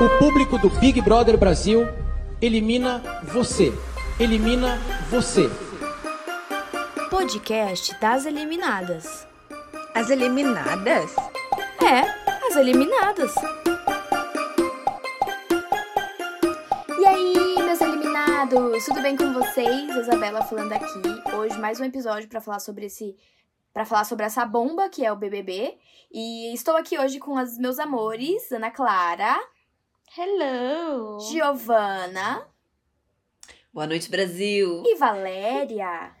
[0.00, 1.80] O público do Big Brother Brasil
[2.40, 3.72] elimina você.
[4.20, 4.78] Elimina
[5.10, 5.50] você.
[7.10, 9.26] Podcast das eliminadas.
[9.92, 11.16] As eliminadas?
[11.82, 12.02] É,
[12.46, 13.34] as eliminadas.
[16.96, 19.96] E aí, meus eliminados, tudo bem com vocês?
[19.96, 21.34] Isabela falando aqui.
[21.34, 23.16] Hoje mais um episódio para falar sobre esse
[23.72, 25.76] para falar sobre essa bomba que é o BBB.
[26.12, 29.36] E estou aqui hoje com os meus amores, Ana Clara,
[30.16, 31.20] Hello!
[31.20, 32.46] Giovana
[33.72, 34.82] Boa noite, Brasil!
[34.86, 36.12] e Valéria.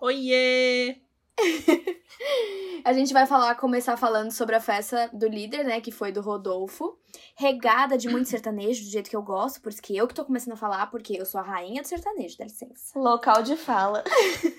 [0.00, 0.96] Oiê!
[2.84, 6.20] A gente vai falar, começar falando sobre a festa do líder, né, que foi do
[6.20, 6.98] Rodolfo,
[7.36, 10.24] regada de muito sertanejo, do jeito que eu gosto, por isso que eu que tô
[10.24, 12.98] começando a falar, porque eu sou a rainha do sertanejo, dá licença.
[12.98, 14.02] Local de fala.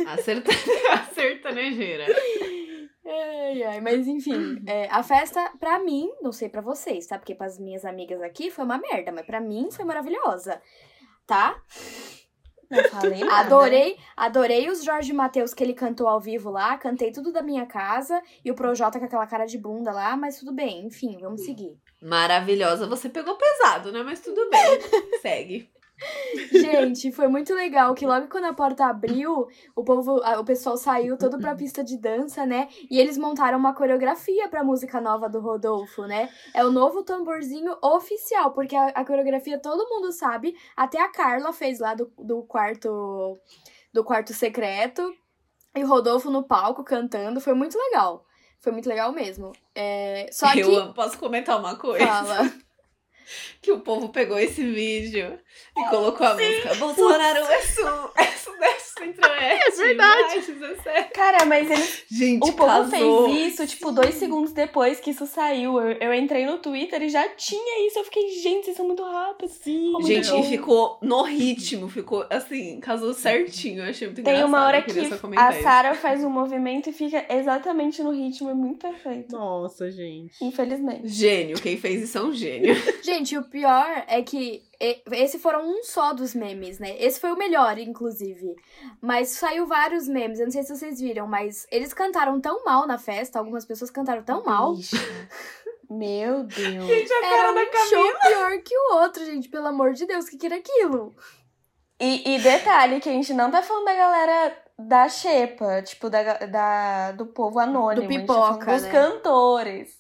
[0.08, 0.52] A, serta...
[0.94, 2.06] a sertanejeira.
[3.08, 7.18] Ai, ai, mas enfim, é, a festa, pra mim, não sei pra vocês, tá?
[7.18, 10.62] Porque pras minhas amigas aqui foi uma merda, mas pra mim foi maravilhosa,
[11.26, 11.62] tá?
[12.70, 13.38] Não falei nada.
[13.40, 17.66] Adorei, adorei os Jorge Matheus que ele cantou ao vivo lá, cantei tudo da minha
[17.66, 21.46] casa, e o Projota com aquela cara de bunda lá, mas tudo bem, enfim, vamos
[21.46, 21.78] seguir.
[22.02, 22.88] Maravilhosa.
[22.88, 24.04] Você pegou pesado, né?
[24.04, 24.80] Mas tudo bem.
[25.22, 25.70] Segue.
[26.52, 31.18] Gente, foi muito legal que logo quando a porta abriu, o povo, o pessoal saiu
[31.18, 32.68] todo pra pista de dança, né?
[32.90, 36.30] E eles montaram uma coreografia pra música nova do Rodolfo, né?
[36.54, 41.52] É o novo tamborzinho oficial, porque a, a coreografia todo mundo sabe, até a Carla
[41.52, 43.38] fez lá do, do quarto
[43.94, 45.14] do quarto secreto.
[45.76, 48.24] E o Rodolfo no palco cantando, foi muito legal.
[48.60, 49.54] Foi muito legal mesmo.
[49.76, 50.94] É, só que Eu amo.
[50.94, 52.06] posso comentar uma coisa?
[52.06, 52.52] fala.
[53.62, 55.40] Que o povo pegou esse vídeo
[55.76, 56.76] e colocou a música.
[56.76, 58.12] Bolsonaro é sul,
[58.62, 59.82] é sudeste, centro-oeste.
[59.82, 60.22] É verdade.
[60.22, 61.14] mais 17.
[61.14, 63.30] Cara, mas ele, Gente, o povo casou.
[63.30, 65.80] fez isso, tipo, dois segundos depois que isso saiu.
[65.80, 68.00] Eu, eu entrei no Twitter e já tinha isso.
[68.00, 69.56] Eu fiquei, gente, vocês são muito rápidos.
[69.56, 69.94] Sim.
[70.02, 73.84] Gente, e ficou no ritmo, ficou assim, casou certinho.
[73.84, 74.48] Eu achei muito Tem engraçado.
[74.48, 75.00] uma hora eu que
[75.38, 75.64] a isso.
[75.64, 78.50] Sara faz um movimento e fica exatamente no ritmo.
[78.50, 79.32] É muito perfeito.
[79.36, 80.44] Nossa, gente.
[80.44, 81.08] Infelizmente.
[81.08, 82.76] Gênio, quem fez isso é um gênio.
[83.04, 86.96] Gente, o pior é que esse foram um só dos memes, né?
[87.00, 88.56] Esse foi o melhor, inclusive.
[89.02, 92.86] Mas saiu vários memes, eu não sei se vocês viram, mas eles cantaram tão mal
[92.86, 94.76] na festa, algumas pessoas cantaram tão mal.
[95.90, 96.86] Meu Deus.
[96.86, 97.88] Gente, a Era cara da um Camila.
[97.90, 99.50] show pior que o outro, gente.
[99.50, 101.16] Pelo amor de Deus, o que, que era aquilo?
[102.00, 106.46] E, e detalhe, que a gente não tá falando da galera da xepa, tipo, da,
[106.46, 108.08] da, do povo anônimo.
[108.08, 108.92] Do tá pipoca, dos né?
[108.92, 109.98] cantores.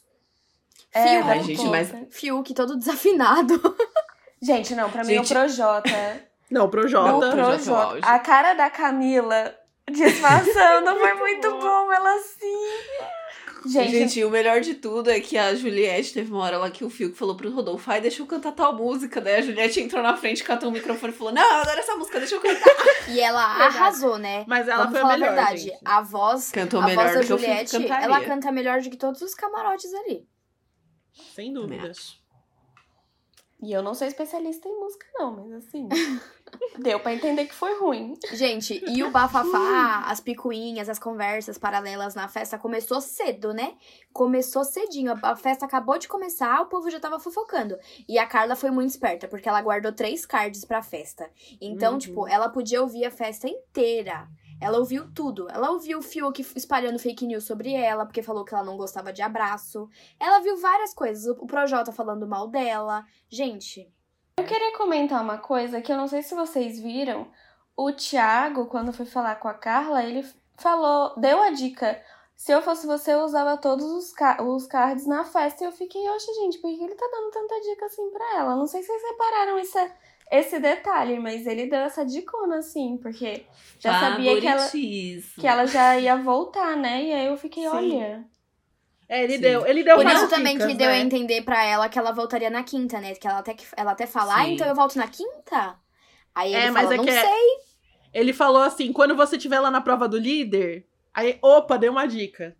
[0.94, 1.30] É, Fiuk.
[1.30, 1.94] Ai, gente, mas-.
[2.12, 3.56] Fiuk todo desafinado.
[4.42, 6.28] Gente, não, pra mim Gente- o Projota.
[6.50, 7.09] Não, pro o Jota.
[7.31, 7.81] Projota é o Projota.
[7.84, 8.02] auge.
[8.03, 9.53] A cara da Camila
[9.90, 12.68] disfarçando foi muito bom, ela assim.
[13.66, 16.86] Gente, Gente, o melhor de tudo é que a Juliette teve uma hora lá que
[16.86, 19.20] o Fiuk falou pro Rodolfo, ai, deixa eu cantar tal música.
[19.20, 21.96] Daí a Juliette entrou na frente, catou o microfone e falou, não, eu adoro essa
[21.98, 22.72] música, deixa eu cantar.
[23.09, 23.78] E ela Verdade.
[23.78, 24.46] arrasou, né?
[24.48, 25.62] Mas ela Vamos foi a falar melhor, a verdade.
[25.64, 25.80] gente.
[25.84, 29.34] A voz, Cantou a melhor voz da Juliette, ela canta melhor do que todos os
[29.34, 30.25] camarotes ali.
[31.34, 31.92] Sem Também dúvida.
[31.92, 32.18] acho.
[33.62, 35.88] E eu não sou especialista em música, não, mas assim.
[36.79, 38.13] deu pra entender que foi ruim.
[38.34, 43.75] Gente, e o bafafá, as picuinhas, as conversas paralelas na festa começou cedo, né?
[44.13, 45.13] Começou cedinho.
[45.22, 47.78] A festa acabou de começar, o povo já tava fofocando.
[48.07, 51.29] E a Carla foi muito esperta, porque ela guardou três cards pra festa.
[51.59, 51.97] Então, Uhum.
[52.00, 54.28] tipo, ela podia ouvir a festa inteira.
[54.59, 55.47] Ela ouviu tudo.
[55.50, 59.13] Ela ouviu o Fiuk espalhando fake news sobre ela, porque falou que ela não gostava
[59.13, 59.88] de abraço.
[60.19, 61.28] Ela viu várias coisas.
[61.40, 63.06] O Projota falando mal dela.
[63.29, 63.91] Gente,
[64.40, 67.28] Eu queria comentar uma coisa que eu não sei se vocês viram.
[67.75, 72.01] O Thiago, quando foi falar com a Carla, ele falou, deu a dica.
[72.35, 75.63] Se eu fosse você, eu usava todos os, ca- os cards na festa.
[75.63, 78.56] E eu fiquei, oxe, gente, por que ele tá dando tanta dica assim pra ela?
[78.56, 79.91] Não sei se vocês repararam esse,
[80.32, 83.46] esse detalhe, mas ele deu essa dicona assim, porque
[83.80, 84.70] já sabia que ela,
[85.38, 87.04] que ela já ia voltar, né?
[87.06, 87.70] E aí eu fiquei, Sim.
[87.70, 88.26] olha.
[89.10, 89.42] É, ele Sim.
[89.42, 91.00] deu, ele deu Por isso também dicas, que deu a né?
[91.00, 93.16] entender pra ela que ela voltaria na quinta, né?
[93.16, 95.80] Que ela até, que- ela até fala, ah, então eu volto na quinta?
[96.36, 97.57] Aí ele É, mas fala, é não é- sei.
[98.13, 102.07] Ele falou assim, quando você estiver lá na prova do líder, aí, opa, deu uma
[102.07, 102.56] dica.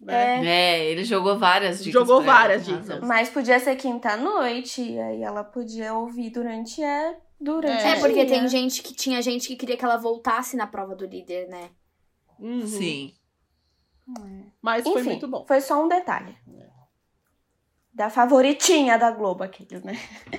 [0.00, 0.46] Né?
[0.46, 2.00] É, ele jogou várias dicas.
[2.00, 3.00] Jogou pra ela, várias tem dicas.
[3.00, 7.14] Mas podia ser quinta-noite, e aí ela podia ouvir durante a.
[7.40, 8.38] Durante É, o porque dia.
[8.38, 11.70] tem gente que tinha gente que queria que ela voltasse na prova do líder, né?
[12.38, 12.66] Uhum.
[12.66, 13.12] Sim.
[14.62, 15.44] Mas foi Enfim, muito bom.
[15.46, 16.36] Foi só um detalhe.
[17.92, 19.96] Da favoritinha da Globo, aqueles, né?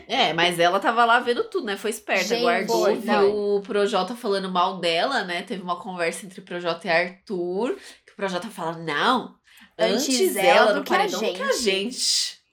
[0.07, 1.77] É, mas ela tava lá vendo tudo, né?
[1.77, 3.55] Foi esperta, Gente, guardou, foi, viu não.
[3.55, 5.41] o Projota falando mal dela, né?
[5.41, 7.75] Teve uma conversa entre Projota e Arthur,
[8.05, 9.35] que o Projota fala, não,
[9.77, 12.45] Antes antes, ela do no que a do que a gente." gente.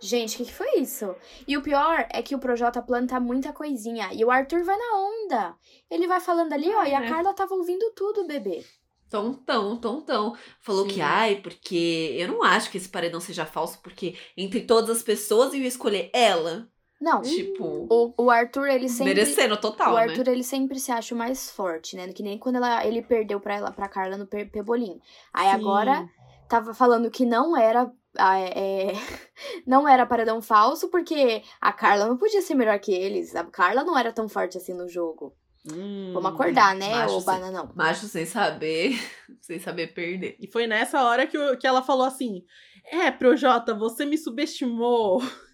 [0.00, 1.12] Gente, o que, que foi isso?
[1.46, 4.10] E o pior é que o Projota planta muita coisinha.
[4.12, 5.54] E o Arthur vai na onda.
[5.90, 7.08] Ele vai falando ali, ó, e a É.
[7.08, 8.64] Carla tava ouvindo tudo, bebê.
[9.10, 10.36] Tontão, tontão.
[10.60, 10.94] Falou Sim.
[10.94, 15.02] que, ai, porque eu não acho que esse paredão seja falso, porque entre todas as
[15.02, 16.68] pessoas eu ia escolher ela.
[17.00, 19.14] Não, Tipo, o, o Arthur, ele sempre.
[19.14, 20.02] merecendo total, o né?
[20.02, 22.12] Arthur, ele sempre se acha o mais forte, né?
[22.12, 25.00] Que nem quando ela, ele perdeu pra, ela, pra Carla no pe- Pebolim.
[25.32, 25.54] Aí Sim.
[25.54, 26.08] agora
[26.48, 27.90] tava falando que não era.
[28.16, 28.92] ah, é,
[29.66, 33.34] não era paredão falso, porque a Carla não podia ser melhor que eles.
[33.36, 35.34] A Carla não era tão forte assim no jogo.
[35.70, 36.12] Hum.
[36.14, 37.26] Vamos acordar, né, macho ô sim.
[37.26, 37.70] bananão?
[37.74, 38.96] Macho sem saber,
[39.42, 40.36] sem saber perder.
[40.40, 42.42] E foi nessa hora que, o- que ela falou assim:
[42.90, 45.20] É, Projota, você me subestimou.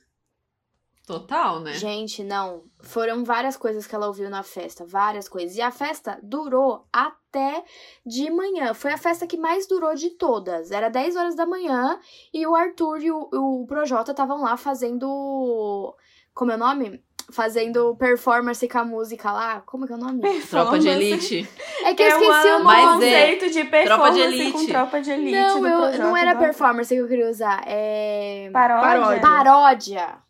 [1.06, 1.74] Total, né?
[1.74, 2.62] Gente, não.
[2.80, 5.54] Foram várias coisas que ela ouviu na festa, várias coisas.
[5.56, 7.62] E a festa durou até
[8.06, 8.72] de manhã.
[8.72, 10.70] Foi a festa que mais durou de todas.
[10.70, 11.98] Era 10 horas da manhã
[12.32, 15.94] e o Arthur e o, o Projota estavam lá fazendo.
[16.32, 17.02] Como é o nome?
[17.30, 19.60] Fazendo performance com a música lá.
[19.66, 20.20] Como que é o nome?
[20.48, 21.48] Tropa de elite.
[21.84, 22.76] É que eu Eu esqueci o nome.
[22.76, 22.82] é,
[23.26, 24.52] conceito de performance elite.
[24.52, 25.32] com tropa de elite.
[25.38, 27.62] Não, do eu, não era do- performance que eu queria usar.
[27.66, 28.48] É.
[28.52, 29.20] Paródia.
[29.20, 30.23] Paródia.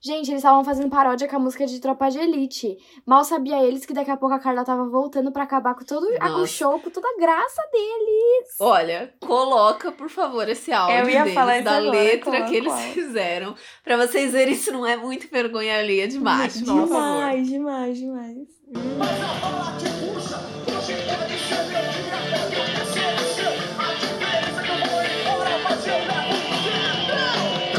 [0.00, 2.76] Gente, eles estavam fazendo paródia com a música de Tropa de Elite.
[3.04, 6.06] Mal sabia eles que daqui a pouco a Carla tava voltando pra acabar com todo
[6.20, 6.46] a- o Nossa.
[6.46, 8.54] show, com toda a graça deles.
[8.60, 12.44] Olha, coloca, por favor, esse áudio Eu ia deles, falar isso da agora, letra coloca
[12.48, 12.92] que eles áudio.
[12.92, 13.54] fizeram.
[13.82, 16.86] Pra vocês verem se não é muito vergonha alheia de macho, por favor.
[16.86, 18.38] Demais, demais, demais.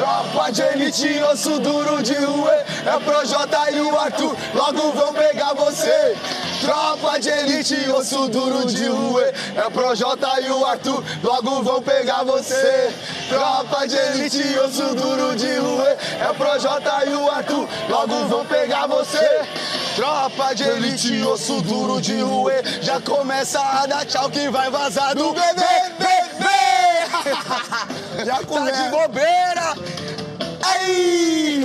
[0.10, 5.54] Tropa de elite, osso duro de rua, é Projota e o Arthur, logo vão pegar
[5.54, 6.18] você.
[6.62, 9.24] Tropa de elite, osso duro de rua,
[9.56, 12.92] é Projota e o Arthur, logo vão pegar você.
[13.30, 15.90] Tropa de elite, osso duro de rua,
[16.20, 19.42] é Projota e o Arthur, logo vão pegar você.
[19.96, 25.14] Tropa de elite, osso duro de rua, já começa a dar tchau que vai vazar
[25.14, 26.10] do BBB.
[28.26, 29.99] Já tá de bobeira!
[30.64, 31.60] Ai!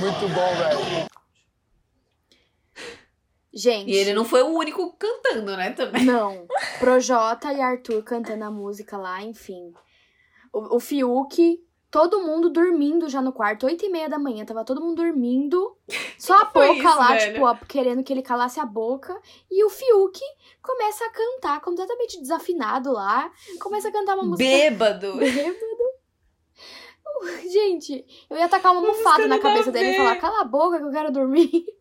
[0.00, 1.06] Muito bom, velho.
[3.52, 6.04] Gente, E ele não foi o único cantando, né, também.
[6.04, 6.46] não.
[6.78, 9.72] Projota e Arthur cantando a música lá, enfim.
[10.52, 11.58] O, o Fiuk,
[11.90, 15.74] todo mundo dormindo já no quarto, oito e meia da manhã, tava todo mundo dormindo.
[16.18, 17.32] Só a boca isso, lá, velho?
[17.32, 19.18] tipo, ó, querendo que ele calasse a boca.
[19.50, 20.20] E o Fiuk
[20.60, 23.30] começa a cantar completamente desafinado lá.
[23.58, 25.16] Começa a cantar uma música Bêbado.
[25.16, 25.95] bêbado.
[27.50, 30.84] Gente, eu ia tacar uma almofada na cabeça dele e falar, cala a boca que
[30.84, 31.50] eu quero dormir.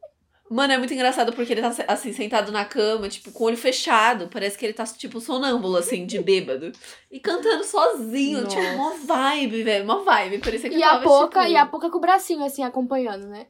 [0.47, 3.57] Mano, é muito engraçado porque ele tá assim, sentado na cama, tipo, com o olho
[3.57, 4.29] fechado.
[4.31, 6.71] Parece que ele tá, tipo, sonâmbulo, assim, de bêbado.
[7.09, 8.55] E cantando sozinho, Nossa.
[8.55, 9.87] tipo, mó vibe, velho.
[9.87, 10.37] Mó vibe.
[10.37, 11.51] Parecia que E tava, a boca, tipo...
[11.51, 13.47] e a boca com o bracinho assim, acompanhando, né?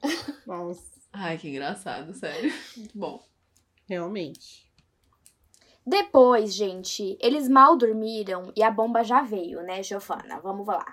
[0.48, 2.54] Nossa, Ai, que engraçado, sério.
[2.78, 3.22] Muito bom.
[3.90, 4.66] realmente.
[5.86, 10.40] Depois, gente, eles mal dormiram e a bomba já veio, né, Giovana?
[10.40, 10.86] Vamos lá.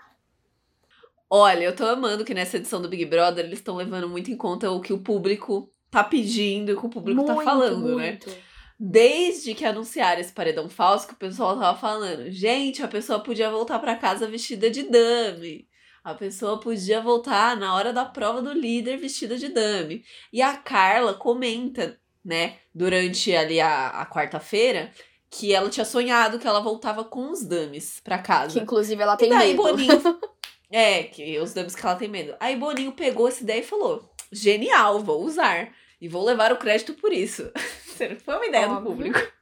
[1.35, 4.37] Olha, eu tô amando que nessa edição do Big Brother eles estão levando muito em
[4.37, 7.97] conta o que o público tá pedindo e o que o público tá Muito, falando,
[7.97, 8.11] né?
[8.11, 8.31] muito.
[8.79, 13.51] Desde que anunciaram esse paredão falso, que o pessoal tava falando, gente, a pessoa podia
[13.51, 15.67] voltar pra casa vestida de dame.
[16.05, 20.05] A pessoa podia voltar na hora da prova do líder vestida de dame.
[20.31, 24.93] E a Carla comenta, né, durante ali a, a quarta-feira,
[25.31, 28.53] que ela tinha sonhado que ela voltava com os dames pra casa.
[28.53, 29.63] Que inclusive ela tem e daí medo.
[29.63, 30.21] Boninho.
[30.73, 32.35] é, que os dames que ela tem medo.
[32.41, 35.71] Aí Boninho pegou essa ideia e falou: genial, vou usar.
[36.01, 37.53] E vou levar o crédito por isso.
[38.25, 38.91] Foi uma ideia do Óbvio.
[38.91, 39.33] público.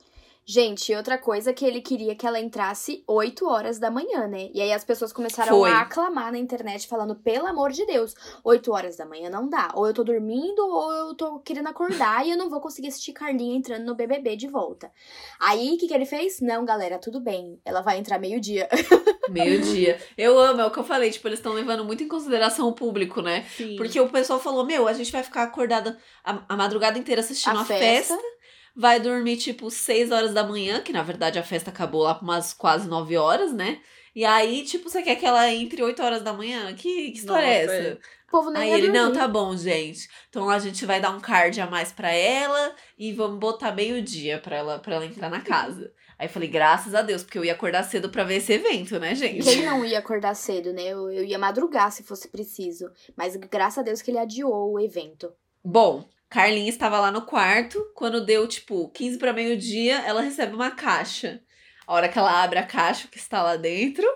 [0.50, 4.50] Gente, outra coisa que ele queria que ela entrasse 8 horas da manhã, né?
[4.52, 5.70] E aí as pessoas começaram Foi.
[5.70, 9.70] a aclamar na internet, falando, pelo amor de Deus, 8 horas da manhã não dá.
[9.76, 13.12] Ou eu tô dormindo, ou eu tô querendo acordar e eu não vou conseguir assistir
[13.12, 14.90] Carlinha entrando no BBB de volta.
[15.38, 16.40] Aí, o que, que ele fez?
[16.40, 17.60] Não, galera, tudo bem.
[17.64, 18.68] Ela vai entrar meio-dia.
[19.30, 20.00] Meio-dia.
[20.18, 21.12] Eu amo, é o que eu falei.
[21.12, 23.46] Tipo, eles estão levando muito em consideração o público, né?
[23.56, 23.76] Sim.
[23.76, 27.56] Porque o pessoal falou: Meu, a gente vai ficar acordada a, a madrugada inteira assistindo
[27.56, 28.14] a, A festa.
[28.14, 28.39] festa.
[28.76, 32.24] Vai dormir, tipo, 6 horas da manhã, que na verdade a festa acabou lá por
[32.24, 33.80] umas quase 9 horas, né?
[34.14, 36.74] E aí, tipo, você quer que ela entre 8 horas da manhã?
[36.74, 37.88] Que, que história é Nossa, essa?
[37.88, 37.98] é.
[38.26, 40.08] O povo nem Aí ia ele, não, tá bom, gente.
[40.28, 44.38] Então a gente vai dar um card a mais pra ela e vamos botar meio-dia
[44.38, 45.92] pra ela, pra ela entrar na casa.
[46.16, 49.00] Aí eu falei, graças a Deus, porque eu ia acordar cedo pra ver esse evento,
[49.00, 49.42] né, gente?
[49.42, 50.82] Quem não ia acordar cedo, né?
[50.82, 52.90] Eu, eu ia madrugar se fosse preciso.
[53.16, 55.32] Mas graças a Deus que ele adiou o evento.
[55.64, 57.84] Bom, Carlinha estava lá no quarto.
[57.94, 61.42] Quando deu, tipo, 15 para meio-dia, ela recebe uma caixa.
[61.86, 64.06] A hora que ela abre a caixa, que está lá dentro?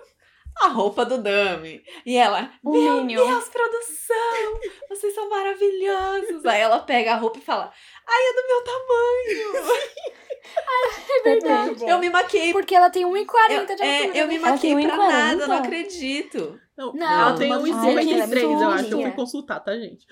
[0.57, 1.83] a roupa do Dummy.
[2.05, 3.27] E ela, O meu Minion.
[3.27, 6.45] Deus, produção, vocês são maravilhosos.
[6.45, 7.73] Aí ela pega a roupa e fala,
[8.07, 9.75] ai, é do meu tamanho.
[11.07, 11.65] É verdade.
[11.69, 11.89] Muito bom.
[11.89, 12.53] Eu me maquei.
[12.53, 14.17] Porque ela tem 1,40 Eu, de é, altura.
[14.17, 14.97] eu me maquei pra 1,40?
[14.97, 16.61] nada, não acredito.
[16.77, 18.91] Não, Não, ela tem mas- 1,53, eu Ai, acho.
[18.91, 20.05] Eu fui consultar, tá, gente?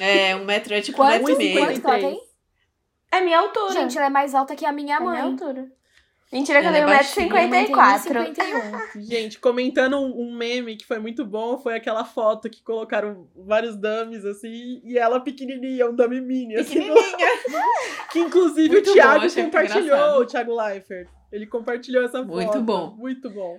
[0.00, 1.58] É, um metro é tipo um Quanto, metro e meio.
[1.66, 2.20] quanto que ela tem?
[3.10, 3.72] É minha altura.
[3.72, 5.20] Gente, ela é mais alta que a minha é minha mãe.
[5.20, 5.68] altura.
[6.30, 8.34] Mentira que eu Ela é tenho mãe tem 1,54m.
[8.34, 9.00] 1,51.
[9.00, 13.76] Gente, comentando um, um meme que foi muito bom, foi aquela foto que colocaram vários
[13.76, 16.74] dummies, assim, e ela pequenininha, um dummy mini, assim.
[16.80, 17.28] Pequenininha.
[18.12, 21.08] Que inclusive Muito o bom, Thiago muito compartilhou, o Thiago Leifert.
[21.30, 22.28] Ele compartilhou essa foto.
[22.34, 22.94] Muito bom.
[22.96, 23.58] Muito bom.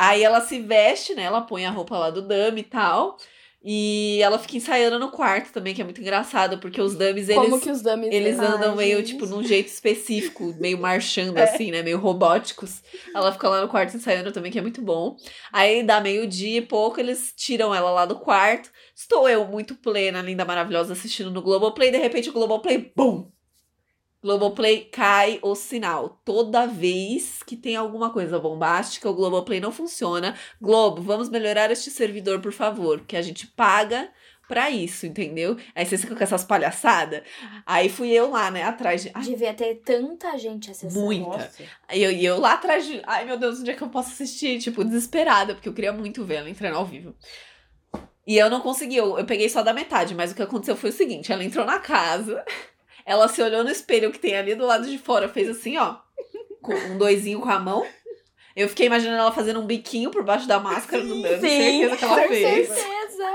[0.00, 1.24] Aí ela se veste, né?
[1.24, 3.16] Ela põe a roupa lá do dummy e tal.
[3.60, 7.48] E ela fica ensaiando no quarto também, que é muito engraçado, porque os dummies, Como
[7.56, 8.14] eles, que os dummies...
[8.14, 11.42] eles andam meio, tipo, num jeito específico, meio marchando, É.
[11.42, 11.82] assim, né?
[11.82, 12.80] Meio robóticos.
[13.12, 15.16] Ela fica lá no quarto ensaiando também, que é muito bom.
[15.52, 18.70] Aí dá meio-dia e pouco, eles tiram ela lá do quarto.
[18.94, 21.90] Estou eu muito plena, linda, maravilhosa, assistindo no Globoplay.
[21.90, 23.28] De repente, o Globoplay, bum!
[24.22, 26.20] Globoplay cai o sinal.
[26.24, 30.34] Toda vez que tem alguma coisa bombástica, o Globoplay não funciona.
[30.60, 34.10] Globo, vamos melhorar este servidor, por favor, porque a gente paga
[34.48, 35.56] pra isso, entendeu?
[35.74, 37.22] Aí vocês ficam com essas palhaçadas.
[37.66, 39.10] Aí fui eu lá, né, atrás de.
[39.14, 41.04] Ai, Devia ter tanta gente acessando.
[41.04, 41.52] Muita.
[41.86, 43.00] Aí eu, e eu lá atrás de.
[43.06, 44.58] Ai, meu Deus, onde é que eu posso assistir?
[44.58, 47.14] Tipo, desesperada, porque eu queria muito ver ela entrando ao vivo.
[48.26, 50.90] E eu não consegui, eu, eu peguei só da metade, mas o que aconteceu foi
[50.90, 52.44] o seguinte: ela entrou na casa,
[53.08, 55.96] ela se olhou no espelho que tem ali do lado de fora, fez assim, ó,
[56.60, 57.86] com um doisinho com a mão.
[58.54, 61.96] Eu fiquei imaginando ela fazendo um biquinho por baixo da máscara do Dani, sim, certeza
[61.96, 62.68] que ela Com fez.
[62.68, 63.34] certeza.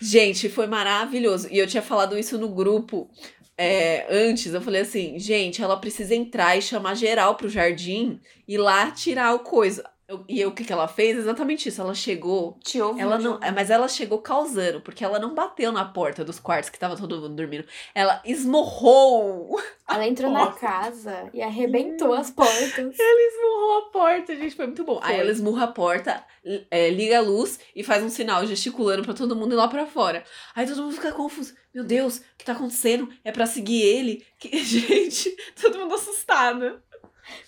[0.00, 1.48] Gente, foi maravilhoso.
[1.48, 3.08] E eu tinha falado isso no grupo
[3.56, 4.52] é, antes.
[4.52, 9.32] Eu falei assim, gente, ela precisa entrar e chamar geral pro jardim e lá tirar
[9.34, 9.88] o coisa.
[10.08, 11.16] Eu- e o que, que ela fez?
[11.18, 11.80] Exatamente isso.
[11.80, 12.58] Ela chegou.
[12.62, 13.00] Te ouvi.
[13.00, 16.78] Ela não, mas ela chegou causando, porque ela não bateu na porta dos quartos que
[16.78, 17.64] tava todo mundo dormindo.
[17.94, 19.60] Ela esmorrou.
[19.88, 22.76] Ela entrou na casa e arrebentou as portas.
[22.76, 24.56] Ela esmurrou a porta, gente.
[24.56, 24.98] Foi muito bom.
[25.00, 25.20] Aí Foi.
[25.22, 26.24] ela esmurra a porta,
[26.72, 29.86] é, liga a luz e faz um sinal gesticulando pra todo mundo ir lá pra
[29.86, 30.24] fora.
[30.56, 31.54] Aí todo mundo fica confuso.
[31.72, 33.08] Meu Deus, o que tá acontecendo?
[33.24, 34.26] É pra seguir ele?
[34.40, 36.82] Que- Gente, todo mundo assustado.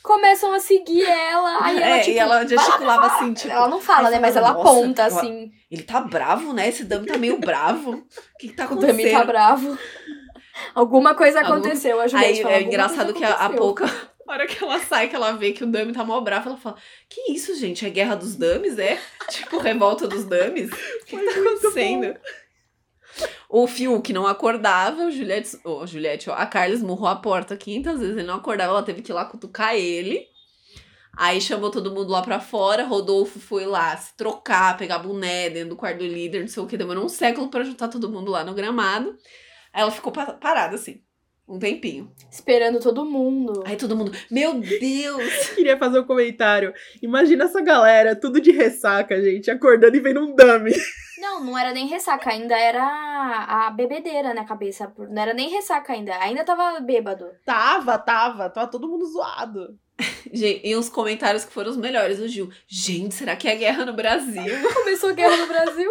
[0.03, 1.65] Começam a seguir ela.
[1.65, 3.53] Aí ela, é, tipo, e ela gesticulava assim, tipo.
[3.53, 4.19] Ela não fala, né?
[4.19, 5.51] Mas ela "Nossa, aponta assim.
[5.71, 6.69] Ele tá bravo, né?
[6.69, 7.91] Esse Dami tá meio bravo.
[7.93, 8.05] O
[8.39, 9.13] que, que tá O Dami acontecendo?
[9.19, 9.79] tá bravo.
[10.75, 12.01] Alguma coisa aconteceu.
[12.01, 13.85] A Juliette Aí fala, é "Alguma engraçado que a, a aconteceu." pouca.
[14.29, 16.59] A hora que ela sai, que ela vê que o Dami tá mal bravo, ela
[16.59, 16.77] fala:
[17.09, 17.87] Que isso, gente?
[17.87, 18.79] É guerra dos Dames?
[18.79, 18.99] É?
[19.31, 20.71] tipo, revolta dos Dames?
[20.71, 22.15] O que, que tá acontecendo?
[23.49, 27.99] O Fiuk não acordava, o Juliette, oh, Juliette, ó, a Carla esmurrou a porta 500
[27.99, 30.27] vezes, ele não acordava, ela teve que ir lá cutucar ele.
[31.17, 35.71] Aí chamou todo mundo lá pra fora, Rodolfo foi lá se trocar, pegar boné dentro
[35.71, 38.31] do quarto do líder, não sei o que, demorou um século pra juntar todo mundo
[38.31, 39.17] lá no gramado.
[39.73, 41.01] Aí ela ficou pa- parada assim,
[41.49, 42.13] um tempinho.
[42.31, 43.65] Esperando todo mundo.
[43.67, 45.49] Aí todo mundo, meu Deus!
[45.57, 46.75] Queria fazer um comentário.
[47.01, 50.75] Imagina essa galera, tudo de ressaca, gente, acordando e vendo um dummy.
[51.19, 54.93] Não, não era nem ressaca, ainda era a bebedeira na cabeça.
[54.97, 56.17] Não era nem ressaca ainda.
[56.19, 57.27] Ainda tava bêbado.
[57.45, 59.77] Tava, tava, tava todo mundo zoado.
[60.33, 62.51] Gente, e uns comentários que foram os melhores, o Gil.
[62.69, 64.45] Gente, será que é guerra no Brasil?
[64.75, 65.91] Começou a guerra no Brasil.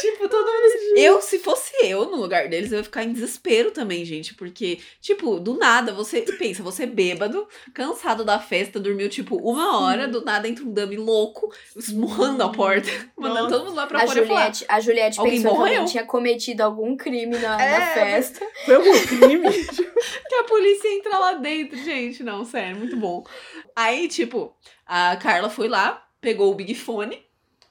[0.00, 0.66] tipo, todo mundo.
[0.66, 4.34] assim, Eu, se fosse eu no lugar deles, eu ia ficar em desespero também, gente.
[4.34, 10.06] Porque, tipo, do nada, você pensa, você bêbado, cansado da festa, dormiu, tipo, uma hora,
[10.08, 14.06] do nada entra um dummy louco, esmurrando a porta, mandando todo mundo lá pra A
[14.06, 14.24] fora.
[14.24, 15.74] Juliette, a Juliette Alguém pensou que morreu?
[15.74, 18.46] alguém tinha cometido algum crime na, na É, festa.
[18.64, 19.48] Foi algum crime?
[20.28, 22.22] que a polícia entra lá dentro, gente.
[22.22, 23.24] Não, sério, muito bom.
[23.74, 24.54] Aí, tipo,
[24.86, 27.22] a Carla foi lá, pegou o Big Fone.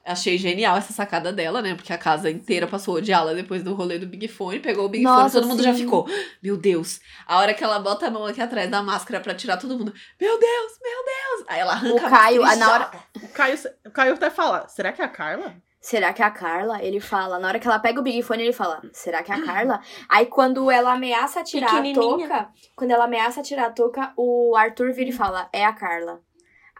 [0.04, 1.74] Achei genial essa sacada dela, né?
[1.74, 4.58] Porque a casa inteira passou a odiá-la depois do rolê do Big Fone.
[4.58, 6.08] Pegou o Big Fone, Nossa, todo mundo já ficou.
[6.42, 7.00] Meu Deus.
[7.26, 9.94] A hora que ela bota a mão aqui atrás da máscara pra tirar todo mundo.
[10.20, 11.44] Meu Deus, meu Deus.
[11.46, 12.90] Aí ela arranca O Caio, a e na hora-.
[13.22, 15.54] O Caio, o Caio até fala, será que é a Carla?
[15.82, 16.80] Será que é a Carla?
[16.80, 17.40] Ele fala.
[17.40, 19.80] Na hora que ela pega o Big Fone, ele fala: Será que é a Carla?
[20.08, 24.92] Aí quando ela ameaça tirar a touca, quando ela ameaça tirar a touca, o Arthur
[24.92, 26.20] vira e fala: É a Carla.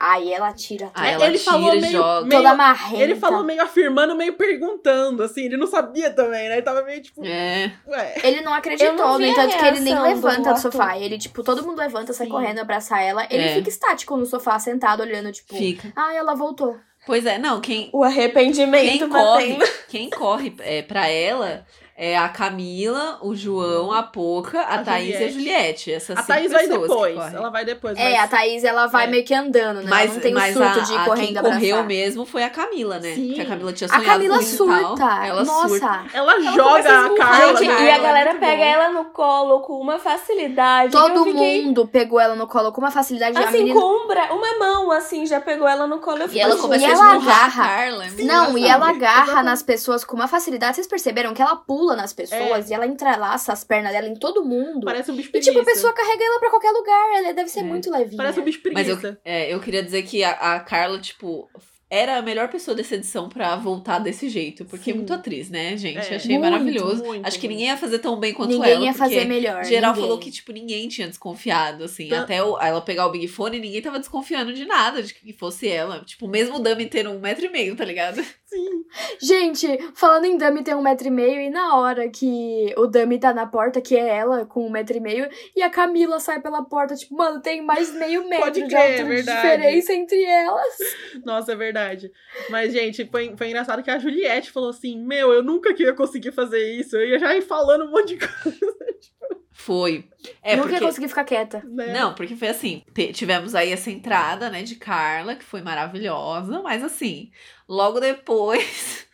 [0.05, 1.01] Aí ela tira touca.
[1.01, 2.27] Aí ela Ele tira falou e meio- joga.
[2.27, 3.03] meio- toda marrenta.
[3.05, 6.55] Ele falou meio afirmando, meio perguntando, assim, ele não sabia também, né?
[6.55, 7.73] Ele tava meio tipo, É.
[7.87, 8.15] ué.
[8.25, 10.99] Ele não acreditou, não no entanto que ele nem levanta do sofá.
[10.99, 12.33] Ele, tipo, todo mundo levanta, sai Sim.
[12.33, 13.27] correndo, abraçar ela.
[13.31, 13.55] Ele É.
[13.55, 15.93] fica estático no sofá, sentado, olhando, tipo, Fica.
[15.95, 16.77] ah, ela voltou.
[17.07, 22.27] Pois é, não, quem, O arrependimento Quem corre, quem corre é, pra ela É a
[22.29, 25.33] Camila, o João, a Poca, a, A Thaís e a Juliette.
[25.35, 25.93] Juliette.
[25.93, 27.35] Essas A Thaís vai pessoas que depois.
[27.35, 27.99] Ela vai depois.
[27.99, 29.07] É, mas- a Thaís, ela vai É.
[29.09, 29.87] meio que andando, né?
[29.89, 31.59] Mas, ela não tem o mas surto a, de ir a correndo quem abraçar.
[31.61, 33.15] correu mesmo foi a Camila, né?
[33.15, 33.33] Sim.
[33.35, 34.87] Que a Camila tinha A sonhado Camila com isso e tal.
[34.89, 35.27] surta.
[35.27, 35.69] Ela Nossa.
[35.69, 36.05] surta.
[36.15, 37.57] Ela, começa a joga a Carla.
[37.57, 38.71] Gente, e a é galera muito pega bom.
[38.71, 40.93] ela no colo com uma facilidade.
[40.93, 41.65] Todo fiquei...
[41.65, 43.37] mundo pegou ela no colo com uma facilidade.
[43.37, 43.79] a Assim, menina...
[43.81, 46.23] com um bra- uma mão, assim, já pegou ela no colo.
[46.23, 47.65] Eu E ela gente, começa E a ela esmurrar a agarra.
[47.69, 48.07] Carla.
[48.07, 50.77] é Não, e ela agarra nas pessoas com uma facilidade.
[50.77, 54.45] Vocês perceberam que ela pula nas pessoas e ela entrelaça as pernas dela em todo
[54.45, 54.85] mundo.
[54.85, 55.75] Parece um bicho E tipo, a preguiça.
[55.75, 57.13] pessoa carrega ela pra qualquer lugar.
[57.19, 57.65] Ela deve ser É.
[57.65, 58.17] muito levinha.
[58.17, 59.21] Parece um bicho Mas eu, preguiça.
[59.25, 61.49] é, eu queria dizer que a, a Carla, tipo,
[61.91, 64.65] era a melhor pessoa dessa edição pra voltar desse jeito.
[64.65, 64.99] Porque é Sim.
[65.01, 65.99] muito atriz, né, gente?
[65.99, 66.17] É.
[66.17, 67.05] Achei Muito, maravilhoso.
[67.05, 68.85] muito, Acho que ninguém ia fazer tão bem quanto Ninguém ela.
[68.87, 69.63] ia fazer melhor.
[69.65, 70.03] Geral ninguém.
[70.09, 72.09] falou que, tipo, ninguém tinha desconfiado, assim.
[72.09, 75.33] Tan- Até o- ela pegar o Big Fone, ninguém tava desconfiando de nada, de que
[75.35, 76.01] fosse ela.
[76.03, 78.25] Tipo, mesmo o Dummy tendo um metro e meio, tá ligado?
[78.53, 78.85] Sim.
[79.19, 83.19] Gente, falando em Dummy tem um metro e meio, e na hora que o Dummy
[83.19, 86.41] tá na porta, que é ela com um metro e meio, e a Camila sai
[86.43, 89.41] pela porta, tipo, mano, tem mais meio metro Pode de crer, é de verdade.
[89.41, 90.77] diferença entre elas.
[91.25, 92.13] Nossa, é verdade.
[92.51, 95.95] Mas, gente, foi, foi engraçado que a Juliette falou assim: Meu, eu nunca que ia
[95.95, 96.97] conseguir fazer isso.
[96.97, 98.77] Eu ia já ir falando um monte de coisa.
[99.53, 100.09] Foi.
[100.43, 100.87] É, Nunca ia porque...
[100.87, 101.63] conseguir ficar quieta.
[101.65, 101.93] Né?
[101.93, 102.83] Não, porque foi assim,
[103.13, 107.31] tivemos aí essa entrada, né, de Carla, que foi maravilhosa, mas assim,
[107.69, 109.07] logo depois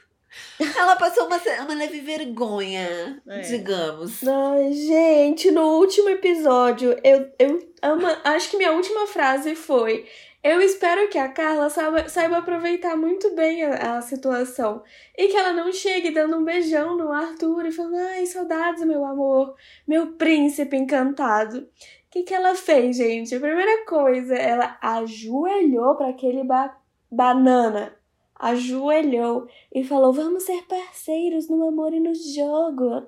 [0.76, 3.40] ela passou uma, uma leve vergonha, É.
[3.40, 4.26] digamos.
[4.26, 10.07] Ai, gente, no último episódio, eu, eu ama, acho que minha última frase foi:
[10.42, 14.83] Eu espero que a Carla saiba, saiba aproveitar muito bem a, a situação.
[15.16, 19.04] E que ela não chegue dando um beijão no Arthur e falando: Ai, saudades, meu
[19.04, 19.54] amor,
[19.87, 21.59] meu príncipe encantado.
[21.59, 23.35] O que, que ela fez, gente?
[23.35, 26.75] A primeira coisa, ela ajoelhou para aquele ba
[27.11, 27.95] banana.
[28.35, 33.07] Ajoelhou e falou: Vamos ser parceiros no amor e no jogo.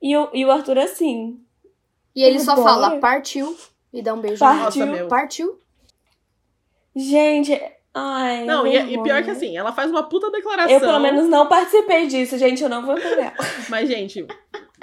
[0.00, 1.40] E o, e o Arthur assim,
[2.14, 2.68] E ele só Bora.
[2.68, 3.56] fala, partiu,
[3.92, 4.38] e dá um beijo.
[4.38, 4.86] Partiu.
[4.86, 5.08] Nossa, meu.
[5.08, 5.60] Partiu.
[6.98, 7.60] Gente,
[7.94, 8.44] ai.
[8.44, 8.96] Não, e, vergonha.
[8.98, 10.72] e pior que assim, ela faz uma puta declaração.
[10.74, 13.34] Eu pelo menos não participei disso, gente, eu não vou pegar.
[13.68, 14.26] Mas, gente,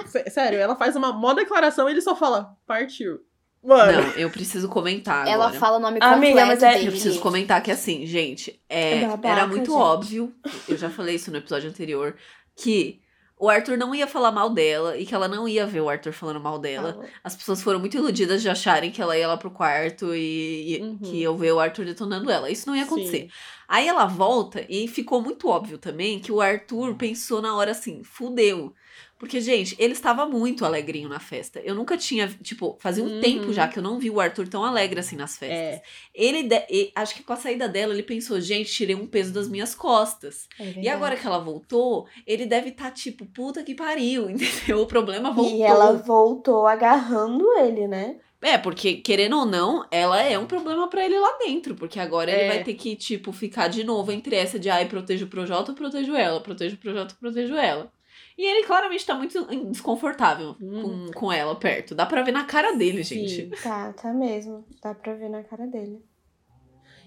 [0.05, 3.19] sé- sério, ela faz uma mó declaração e ele só fala: Partiu.
[3.63, 3.99] Mano.
[4.03, 5.59] Não, eu preciso comentar Ela agora.
[5.59, 6.85] fala o nome Amiga, completo mas é- dele.
[6.87, 9.81] Eu preciso comentar que assim, gente, é, É babaca, era muito gente.
[9.81, 10.35] óbvio,
[10.69, 12.15] eu já falei isso no episódio anterior,
[12.55, 13.01] que
[13.37, 16.13] o Arthur não ia falar mal dela e que ela não ia ver o Arthur
[16.13, 17.05] falando mal dela.
[17.23, 20.81] As pessoas foram muito iludidas de acharem que ela ia lá pro quarto e, e
[20.81, 20.97] Uhum.
[20.99, 22.49] que ia ver o Arthur detonando ela.
[22.49, 23.23] Isso não ia acontecer.
[23.23, 23.29] Sim.
[23.67, 28.03] Aí ela volta e ficou muito óbvio também que o Arthur pensou na hora assim,
[28.03, 28.73] fudeu.
[29.17, 31.61] Porque, gente, ele estava muito alegrinho na festa.
[31.61, 33.21] Eu nunca tinha, tipo, fazia um Uhum.
[33.21, 35.57] tempo já que eu não vi o Arthur tão alegre assim nas festas.
[35.57, 35.81] É.
[36.13, 39.47] Ele, de- acho que com a saída dela, ele pensou, gente, tirei um peso das
[39.47, 40.49] minhas costas.
[40.81, 44.29] E agora que ela voltou, ele deve estar tipo, puta que pariu,
[44.75, 44.81] entendeu?
[44.81, 45.55] O problema voltou.
[45.57, 48.17] E ela voltou agarrando ele, né?
[48.41, 51.73] É, porque, querendo ou não, ela é um problema pra ele lá dentro.
[51.73, 52.39] Porque agora É.
[52.41, 55.73] ele vai ter que, tipo, ficar de novo entre essa de ai, protejo o Projota,
[55.73, 57.89] protejo ela, protejo o Projota, protejo ela.
[58.37, 61.07] E ele claramente tá muito desconfortável Hum.
[61.07, 61.95] com, com ela perto.
[61.95, 63.27] Dá pra ver na cara dele, Sim.
[63.27, 63.61] gente.
[63.63, 64.65] Tá, tá mesmo.
[64.83, 66.03] Dá pra ver na cara dele.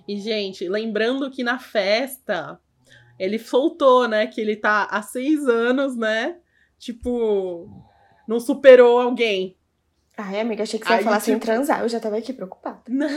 [0.06, 2.58] E, gente, lembrando que na festa
[3.18, 4.26] ele soltou, né?
[4.26, 6.36] Que ele tá há seis anos, né?
[6.78, 7.68] Tipo,
[8.26, 9.56] não superou alguém.
[10.16, 11.82] Ai, amiga, achei que você ia Aí, falar sem tipo- transar.
[11.82, 12.80] Eu já tava aqui preocupada.
[12.88, 13.08] Não.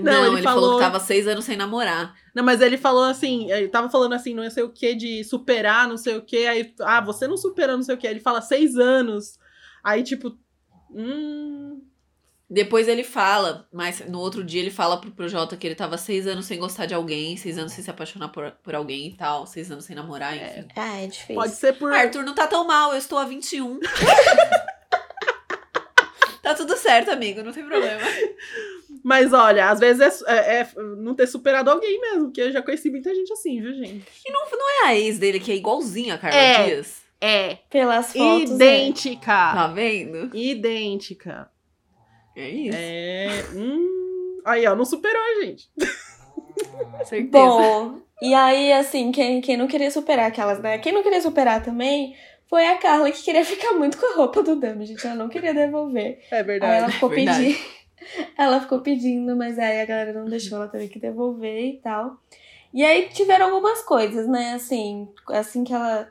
[0.00, 0.78] Não, ele ele, falou- falou...
[0.78, 2.14] que tava seis anos sem namorar.
[2.38, 5.88] Não, mas ele falou assim, ele tava falando assim, não sei o que, de superar,
[5.88, 6.46] não sei o que.
[6.46, 8.06] Aí, ah, você não superou, não sei o que.
[8.06, 9.40] Ele fala seis anos.
[9.82, 10.38] Aí, tipo,
[10.88, 11.82] hum.
[12.48, 16.28] Depois ele fala, mas no outro dia ele fala pro Projota que ele tava seis
[16.28, 19.44] anos sem gostar de alguém, seis anos sem se apaixonar por, por alguém e tal,
[19.44, 20.68] seis anos sem namorar, enfim.
[20.76, 21.34] Ah, é difícil.
[21.34, 21.92] Pode ser por.
[21.92, 23.80] Arthur não tá tão mal, eu estou a 21.
[26.58, 28.00] Tá tudo certo, amigo, não tem problema.
[29.04, 32.60] Mas olha, às vezes é, é- é não ter superado alguém mesmo, porque eu já
[32.62, 34.04] conheci muita gente assim, viu, gente?
[34.28, 36.64] Não é a ex dele que é igualzinha a Carla É.
[36.64, 37.02] Dias?
[37.20, 37.58] É.
[37.70, 38.50] Pelas fotos.
[38.50, 38.54] é.
[38.54, 39.26] Idêntica.
[39.26, 40.30] Tá vendo?
[40.36, 41.50] Idêntica.
[42.36, 42.78] É isso.
[42.78, 43.44] É.
[43.54, 44.40] Hum.
[44.44, 45.68] Aí, ó, não superou a gente.
[47.04, 47.28] Certeza.
[47.30, 50.78] Bom, e aí, assim, quem, quem não queria superar aquelas, né?
[50.78, 52.14] Quem não queria superar também
[52.48, 55.06] foi a Carla, que queria ficar muito com a roupa do Dami, gente.
[55.06, 56.18] Ela não queria devolver.
[56.30, 56.74] É Aí verdade.
[56.74, 57.44] ela ficou verdade.
[57.44, 57.78] pedindo.
[58.38, 62.16] Ela ficou pedindo, mas aí a galera não deixou, ela teve que devolver e tal.
[62.72, 64.54] E aí tiveram algumas coisas, né?
[64.54, 66.08] Assim, assim que ela.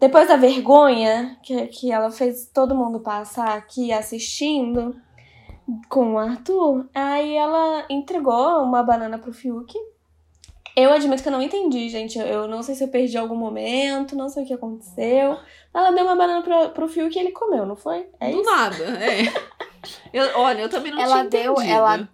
[0.00, 5.00] Depois da vergonha que, que ela fez todo mundo passar aqui assistindo
[5.88, 9.72] com o Arthur, aí ela entregou uma banana pro Fiuk.
[10.80, 12.18] Eu admito que eu não entendi, gente.
[12.18, 15.36] Eu- não sei se eu perdi algum momento, não sei o que aconteceu.
[15.74, 18.08] Ela deu uma banana pro, pro Fiuk e ele comeu, não foi?
[18.20, 18.50] É Do isso?
[18.50, 19.22] nada, é.
[20.12, 21.72] Eu, olha, eu também não Ela tinha deu- entendido.
[21.74, 22.08] ela-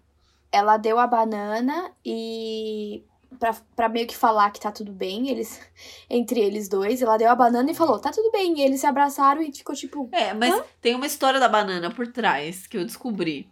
[0.53, 3.03] Ela deu a banana e.
[3.41, 5.61] Pra, pra meio que falar que tá tudo bem, eles.
[6.09, 8.59] Entre eles dois, ela deu a banana e falou, tá tudo bem.
[8.59, 10.09] E eles se abraçaram e ficou tipo.
[10.13, 13.49] É, mas tem uma história da banana por trás que eu descobri.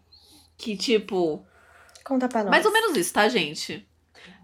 [0.57, 1.45] Que, tipo,
[2.05, 2.51] Conta pra nós.
[2.51, 3.85] mais ou menos isso, tá, gente?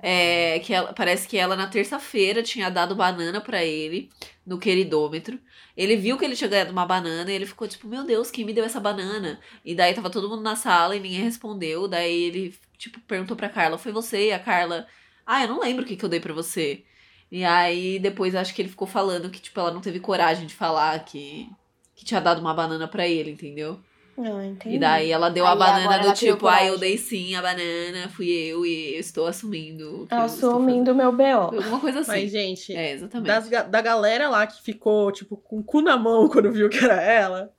[0.00, 4.10] É, que ela, parece que ela na terça-feira tinha dado banana pra ele
[4.46, 5.38] no queridômetro.
[5.76, 8.44] Ele viu que ele tinha ganhado uma banana e ele ficou tipo, meu Deus, quem
[8.44, 9.40] me deu essa banana?
[9.64, 11.86] E daí tava todo mundo na sala e ninguém respondeu.
[11.88, 14.28] Daí ele, tipo, perguntou pra Carla, foi você?
[14.28, 14.86] E a Carla,
[15.26, 16.84] ah, eu não lembro o que, que eu dei pra você.
[17.30, 20.54] E aí depois acho que ele ficou falando que, tipo, ela não teve coragem de
[20.54, 21.48] falar que,
[21.94, 23.80] que tinha dado uma banana pra ele, entendeu?
[24.18, 24.74] Não, entendi.
[24.74, 28.09] E daí ela deu Aí a banana do tipo, ah, eu dei sim a banana,
[28.09, 30.09] fui eu e eu estou assumindo.
[30.11, 31.22] Assumindo o meu BO.
[31.22, 32.11] Alguma coisa assim.
[32.11, 33.48] Mas, gente, é, exatamente.
[33.48, 36.85] das da galera lá que ficou, tipo, com o cu na mão quando viu que
[36.85, 37.52] era ela.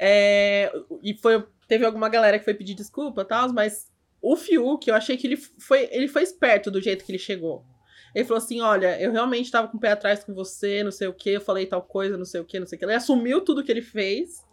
[0.00, 3.88] É, e foi, teve alguma galera que foi pedir desculpa e tal, mas
[4.20, 7.64] o Fiuk, eu achei que ele foi, ele foi esperto do jeito que ele chegou.
[8.12, 11.06] Ele falou assim: olha, eu realmente tava com o pé atrás com você, não sei
[11.06, 12.84] o que, eu falei tal coisa, não sei o que, não sei o que.
[12.84, 14.44] Ele assumiu tudo que ele fez.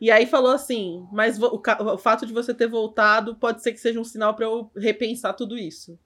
[0.00, 1.60] E aí falou assim: mas o,
[1.94, 5.32] o fato de você ter voltado pode ser que seja um sinal pra eu repensar
[5.34, 5.98] tudo isso.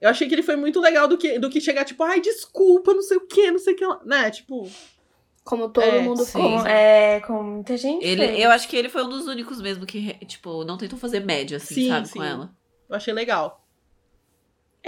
[0.00, 2.92] Eu achei que ele foi muito legal do que, do que chegar, tipo, ai, desculpa,
[2.92, 3.98] não sei o que, não sei o que lá.
[4.04, 4.30] Né?
[4.30, 4.68] Tipo,
[5.42, 6.32] Como todo É, mundo sim.
[6.32, 6.44] fez.
[6.44, 8.40] Como, é, como muita gente Ele, fez.
[8.44, 11.56] eu acho que ele foi um dos únicos mesmo que, tipo, não tentou fazer média,
[11.56, 12.18] assim, Sim, sabe, sim.
[12.18, 12.50] com ela.
[12.90, 13.65] eu achei legal.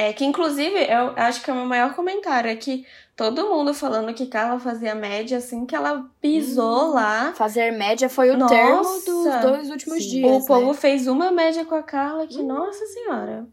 [0.01, 2.49] É que, inclusive, eu acho que é o meu maior comentário.
[2.49, 7.33] É que todo mundo falando que Carla fazia média assim que ela pisou lá.
[7.35, 8.55] Fazer média foi o Nossa!
[8.55, 10.09] termo dos dois últimos Sim.
[10.11, 10.45] dias.
[10.45, 10.75] o povo né?
[10.75, 13.49] fez uma média com a Carla que, nossa senhora.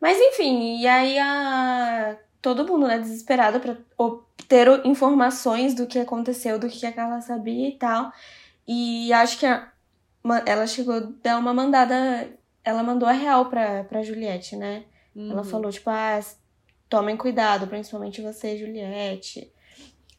[0.00, 2.16] Mas enfim, e aí a...
[2.40, 7.68] todo mundo, né, desesperado pra obter informações do que aconteceu, do que a Carla sabia
[7.68, 8.10] e tal.
[8.66, 9.70] E acho que a-
[10.46, 12.30] ela chegou a dar uma mandada.
[12.64, 14.84] Ela mandou a real pra, pra Juliette, né?
[15.16, 15.44] Ela Uhum.
[15.44, 16.20] falou, tipo, ah,
[16.88, 19.52] tomem cuidado, principalmente você, Juliette.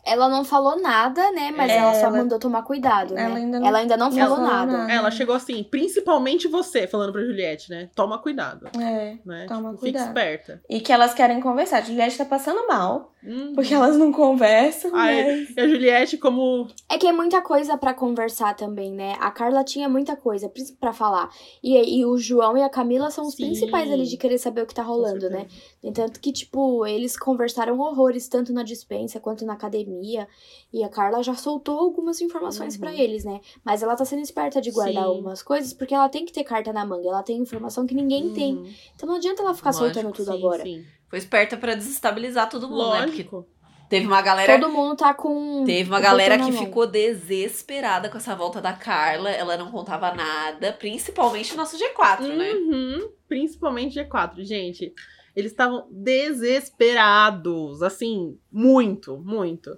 [0.06, 1.52] Ela não falou nada, né?
[1.56, 3.24] Mas É, ela só ela- mandou tomar cuidado, né?
[3.26, 4.72] ela ainda não- ela ainda não falou falou nada.
[4.78, 4.92] nada.
[4.92, 7.90] Ela chegou assim, principalmente você, falando pra Juliette, né?
[7.94, 9.18] Toma cuidado, É.
[9.26, 9.46] né?
[9.48, 10.08] Toma tipo, cuidado.
[10.08, 10.62] Fica esperta.
[10.70, 11.80] E que elas querem conversar.
[11.80, 13.54] A Juliette tá passando mal, Uhum.
[13.54, 15.58] porque elas não conversam, Ai, mas...
[15.58, 16.68] E a Juliette, como.
[16.90, 19.16] É que é muita coisa pra conversar também, né?
[19.20, 21.30] A Carla tinha muita coisa pra falar.
[21.62, 23.44] E, e o João e a Camila são os Sim.
[23.48, 25.46] principais ali de querer saber o que tá rolando, né?
[25.82, 30.28] Entanto que, tipo, eles conversaram horrores, tanto na dispensa quanto na academia.
[30.74, 32.82] E a Carla já soltou algumas informações Uhum.
[32.82, 33.40] pra eles, né?
[33.64, 35.10] Mas ela tá sendo esperta de guardar Sim.
[35.10, 37.08] algumas coisas, porque ela tem que ter carta na manga.
[37.08, 38.58] Ela tem informação que ninguém tem.
[38.58, 38.74] Uhum.
[38.94, 40.64] Então não adianta ela ficar Lógico, soltando tudo Sim, agora.
[40.64, 40.84] sim.
[41.08, 43.04] Foi esperta pra desestabilizar todo mundo, né?
[43.06, 43.48] Porque Lógico.
[43.90, 44.60] teve uma galera.
[44.60, 45.64] Todo mundo tá com.
[45.66, 49.30] Teve uma galera que ficou desesperada com essa volta da Carla.
[49.30, 52.52] Ela não contava nada, principalmente o nosso G4, né?
[52.52, 53.10] Uhum.
[53.30, 54.94] Principalmente G4, gente.
[55.40, 59.76] Eles estavam desesperados, assim, muito, muito.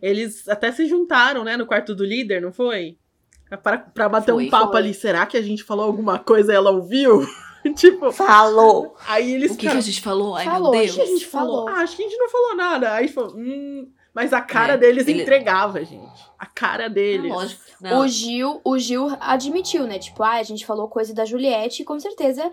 [0.00, 2.96] Eles até se juntaram, né, no quarto do líder, não foi?
[3.62, 4.80] Pra, pra bater Foi, um papo foi.
[4.80, 4.94] ali.
[4.94, 7.26] Será que a gente falou alguma coisa e ela ouviu?
[7.74, 8.94] tipo, Falou!
[9.08, 10.36] aí eles O que, que a gente falou?
[10.36, 10.94] Ai, Falou, meu O Deus.
[10.94, 11.64] que a gente falou?
[11.66, 11.68] falou.
[11.68, 12.92] Ah, acho que a gente não falou nada.
[12.94, 13.90] Aí falou, hum.
[14.14, 16.30] Mas a cara É, deles ele- entregava, gente.
[16.38, 17.30] A cara deles.
[17.30, 17.60] lógico.
[17.80, 19.98] Não, O Gil, o Gil admitiu, né?
[19.98, 22.50] Tipo, ah, a gente falou coisa da Juliette e com certeza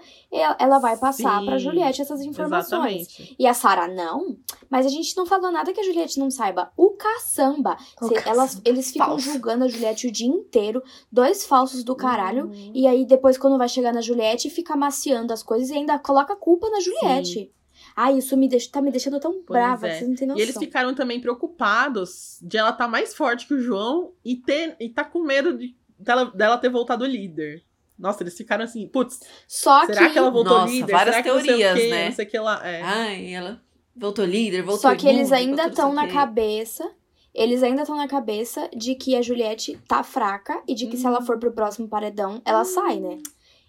[0.59, 3.07] ela, vai passar Sim, pra Juliette essas informações.
[3.07, 3.35] Exatamente.
[3.39, 4.37] E a Sara, não.
[4.69, 6.69] Mas a gente não falou nada que a Juliette não saiba.
[6.77, 7.77] O caçamba.
[8.01, 8.29] O caçamba.
[8.29, 9.31] elas, eles ficam Falso.
[9.31, 10.81] julgando a Juliette o dia inteiro.
[11.11, 12.47] Dois falsos do caralho.
[12.47, 12.71] Uhum.
[12.73, 16.33] E aí, depois, quando vai chegar na Juliette, fica amaciando as coisas e ainda coloca
[16.33, 17.51] a culpa na Juliette.
[17.99, 19.95] Ah, isso me deixa, tá me deixando tão Pois brava, é.
[19.95, 20.39] vocês não têm noção.
[20.39, 24.75] E eles ficaram também preocupados de ela estar mais forte que o João e, ter,
[24.79, 27.63] e tá com medo de, dela, dela ter voltado líder.
[27.97, 30.91] Nossa, eles ficaram assim, putz, Só será que, ela voltou Nossa, líder?
[30.91, 31.89] várias será que não sei o teorias, quê?
[31.89, 32.05] né?
[32.05, 32.67] Não sei o que lá.
[32.67, 32.81] É.
[32.83, 33.61] Ai, ela
[33.95, 36.87] voltou líder, voltou Só que eles ainda estão na cabeça.
[37.33, 41.05] Eles ainda estão na cabeça de que a Juliette tá fraca e de que se
[41.07, 43.17] ela for pro próximo paredão, ela sai, né?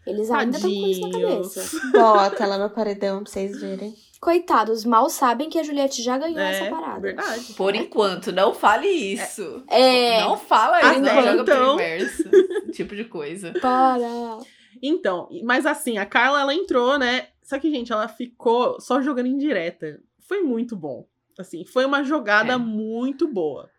[0.07, 1.81] Eles ainda estão com isso na cabeça.
[1.93, 3.95] Bota ela no paredão pra vocês verem.
[4.21, 7.01] Coitados, mal sabem que a Juliette já ganhou essa É, parada.
[7.01, 7.53] verdade.
[7.55, 9.63] Por enquanto, não fale isso.
[9.69, 10.21] É.
[10.23, 11.75] Não fala isso, não joga pro então.
[11.75, 12.25] universo.
[12.73, 13.53] tipo de coisa.
[13.61, 14.39] Para.
[14.83, 17.29] Então, mas assim, a Carla, ela entrou, né?
[17.43, 20.01] Só que, gente, ela ficou só jogando indireta.
[20.21, 21.07] Foi muito bom.
[21.39, 22.57] Assim, foi uma jogada É.
[22.59, 23.71] muito boa.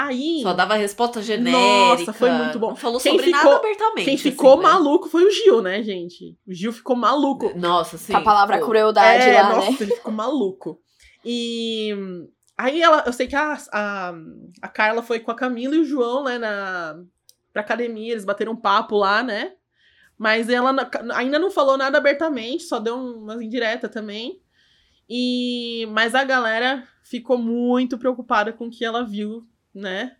[0.00, 1.58] Aí, Só dava resposta genérica.
[1.58, 2.68] Nossa, foi muito bom.
[2.68, 4.04] Não falou Quem sobre ficou- nada abertamente.
[4.04, 4.62] quem assim, ficou né?
[4.62, 6.38] maluco foi o Gil, né, gente?
[6.46, 7.52] O Gil ficou maluco.
[7.58, 8.12] Nossa, sim.
[8.12, 9.76] Com a palavra crueldade é, lá, nossa, né?
[9.80, 10.80] ele ficou maluco.
[11.24, 11.90] E
[12.56, 14.14] aí ela, eu sei que a, a,
[14.62, 16.96] a Carla foi com a Camila e o João, né, na,
[17.52, 19.54] pra academia, eles bateram um papo lá, né?
[20.16, 20.72] Mas ela
[21.16, 24.40] ainda não falou nada abertamente, só deu umas indiretas também.
[25.10, 30.16] E mas a galera ficou muito preocupada com o que ela viu, né?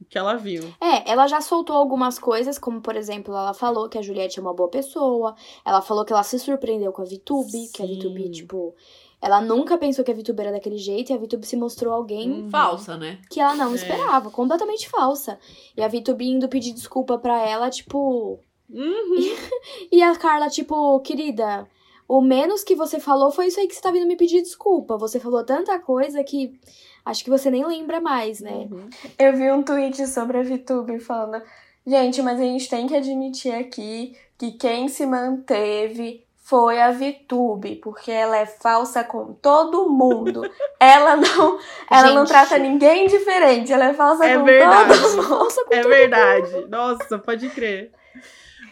[0.00, 0.64] O que ela viu.
[0.80, 4.42] É, ela já soltou algumas coisas, como por exemplo, ela falou que a Juliette é
[4.42, 5.34] uma boa pessoa.
[5.64, 7.98] Ela falou que ela se surpreendeu com a VTube, que a Sim.
[7.98, 8.74] VTube, tipo,
[9.20, 12.32] ela nunca pensou que a VTube era daquele jeito e a VTube se mostrou alguém
[12.32, 12.50] Uhum.
[12.50, 13.20] Falsa, né?
[13.30, 13.74] que ela não É.
[13.76, 15.38] esperava, completamente falsa.
[15.76, 19.16] E a VTube indo pedir desculpa pra ela, tipo, Uhum.
[19.92, 21.68] e a Carla, tipo, querida,
[22.08, 24.96] o menos que você falou foi isso aí que você tá vindo me pedir desculpa.
[24.98, 26.58] Você falou tanta coisa que
[27.04, 28.68] acho que você nem lembra mais, né?
[28.70, 28.88] Uhum.
[29.18, 31.42] Eu vi um tweet sobre a VTube falando:
[31.86, 37.76] gente, mas a gente tem que admitir aqui que quem se manteve foi a VTube,
[37.76, 40.42] porque ela é falsa com todo mundo.
[40.78, 42.28] ela não, ela não Gente.
[42.28, 45.00] trata ninguém diferente, ela é falsa É com verdade.
[45.00, 45.28] todo mundo.
[45.28, 46.66] Com É todo verdade.
[46.68, 47.92] Nossa, pode crer.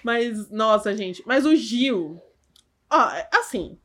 [0.02, 1.22] Mas, nossa, gente.
[1.24, 2.20] Mas o Gil.
[2.90, 3.78] Ó, assim.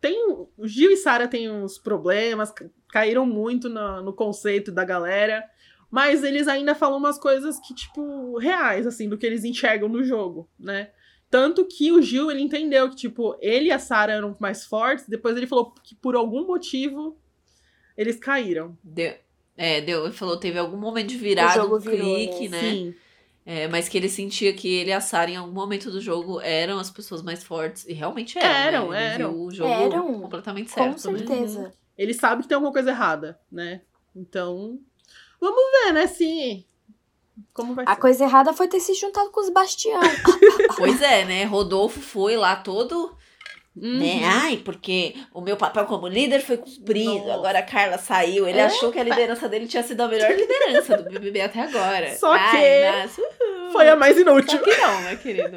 [0.00, 0.18] Tem.
[0.58, 2.52] O Gil e Sara têm uns problemas,
[2.90, 5.44] caíram muito na- no conceito da galera.
[5.90, 10.04] Mas eles ainda falam umas coisas que, tipo, reais, assim, do que eles enxergam no
[10.04, 10.90] jogo, né?
[11.28, 15.08] Tanto que o Gil, ele entendeu que, tipo, ele e a Sara eram mais fortes.
[15.08, 17.16] Depois ele falou que, por algum motivo,
[17.96, 18.76] eles caíram.
[18.82, 19.14] Deu.
[19.56, 20.04] É, deu.
[20.04, 22.62] Ele falou teve algum momento de virada, um virou, clique, né?
[22.62, 22.70] né?
[22.70, 22.94] Sim.
[23.44, 26.40] É, mas que ele sentia que ele e a Sarah, em algum momento do jogo,
[26.40, 27.86] eram as pessoas mais fortes.
[27.88, 28.48] E realmente eram.
[28.48, 29.14] Eram, né?
[29.14, 29.32] Eram.
[29.32, 30.20] viu o jogo Eram.
[30.20, 31.10] completamente Com certo.
[31.58, 31.72] né?
[32.02, 33.82] Ele sabe que tem alguma coisa errada, né?
[34.16, 34.78] Então,
[35.40, 36.66] vamos ver, né, se
[37.54, 38.00] como vai A ser.
[38.00, 40.00] coisa errada foi ter se juntado com os Bastião.
[40.76, 41.44] Pois é, né?
[41.44, 43.16] Rodolfo foi lá todo.
[43.76, 43.98] Uhum.
[43.98, 44.20] Né?
[44.24, 47.14] Ai, porque o meu papel como líder foi cumprido.
[47.18, 47.34] Nossa.
[47.34, 48.48] Agora a Carla saiu.
[48.48, 48.64] Ele É?
[48.64, 52.14] achou que a liderança dele tinha sido a melhor liderança do BBB até agora.
[52.18, 53.22] Só Ai, que- nossa,
[53.72, 54.58] Foi a mais Só inútil.
[54.60, 55.56] que não, né, querido?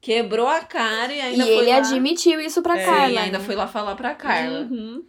[0.00, 1.76] Quebrou a cara e e ainda foi ele lá...
[1.76, 3.08] admitiu isso pra É, Carla.
[3.08, 3.44] Sim, ainda né?
[3.44, 4.60] foi lá falar pra Carla.
[4.62, 5.04] Uhum.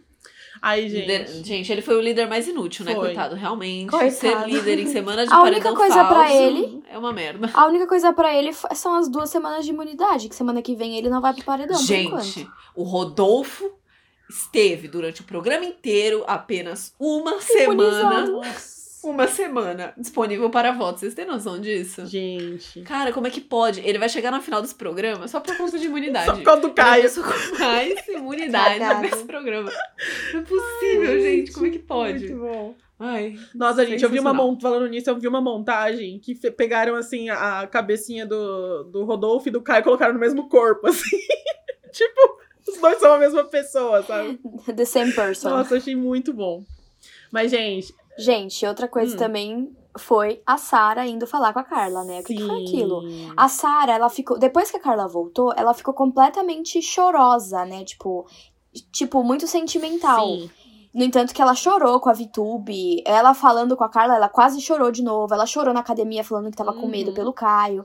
[0.66, 1.00] Aí, gente.
[1.02, 2.94] Líder- gente, ele foi o líder mais inútil, né?
[2.94, 3.06] Foi.
[3.08, 3.90] Coitado, realmente.
[3.90, 4.12] Coitado.
[4.14, 7.50] Ser líder em semana de A única paredão coisa pra falso ele- é uma merda.
[7.52, 10.96] A única coisa pra ele são as duas semanas de imunidade, que semana que vem
[10.96, 12.06] ele não vai pro paredão, por Gente,
[12.40, 12.52] enquanto.
[12.74, 13.70] o Rodolfo
[14.30, 18.40] esteve durante o programa inteiro apenas uma semana.
[19.04, 21.00] Uma semana disponível para voto.
[21.00, 22.06] Vocês têm noção disso?
[22.06, 22.80] gente.
[22.82, 23.80] Cara, como é que pode?
[23.80, 26.26] Ele vai chegar no final desse programa só por conta de imunidade.
[26.26, 27.10] Só por causa do Caio.
[27.12, 29.70] com mais imunidade nesse programa.
[30.32, 31.52] Não é possível, gente.
[31.52, 32.28] Como é que pode?
[32.28, 32.74] Muito bom.
[32.98, 33.34] Ai.
[33.54, 34.52] Nossa, gente, eu vi uma Sensacional.
[34.52, 34.62] mont...
[34.62, 39.52] falando nisso, eu vi uma montagem que pegaram assim a cabecinha do, do Rodolfo e
[39.52, 41.18] do Caio e colocaram no mesmo corpo, assim.
[41.92, 44.38] tipo, os dois são a mesma pessoa, sabe?
[44.74, 45.50] The same person.
[45.50, 46.64] Nossa, achei muito bom.
[47.30, 49.18] Mas, gente, Gente, outra coisa Hum.
[49.18, 52.20] também foi a Sara indo falar com a Carla, né?
[52.20, 53.02] O que, que foi aquilo?
[53.36, 54.38] A Sara, ela ficou.
[54.38, 57.84] Depois que a Carla voltou, ela ficou completamente chorosa, né?
[57.84, 58.26] Tipo.
[58.92, 60.26] Tipo, muito sentimental.
[60.26, 60.50] Sim.
[60.92, 63.02] No entanto, que ela chorou com a VTube.
[63.06, 65.32] Ela falando com a Carla, ela quase chorou de novo.
[65.32, 67.14] Ela chorou na academia falando que tava com medo Uhum.
[67.14, 67.84] pelo Caio.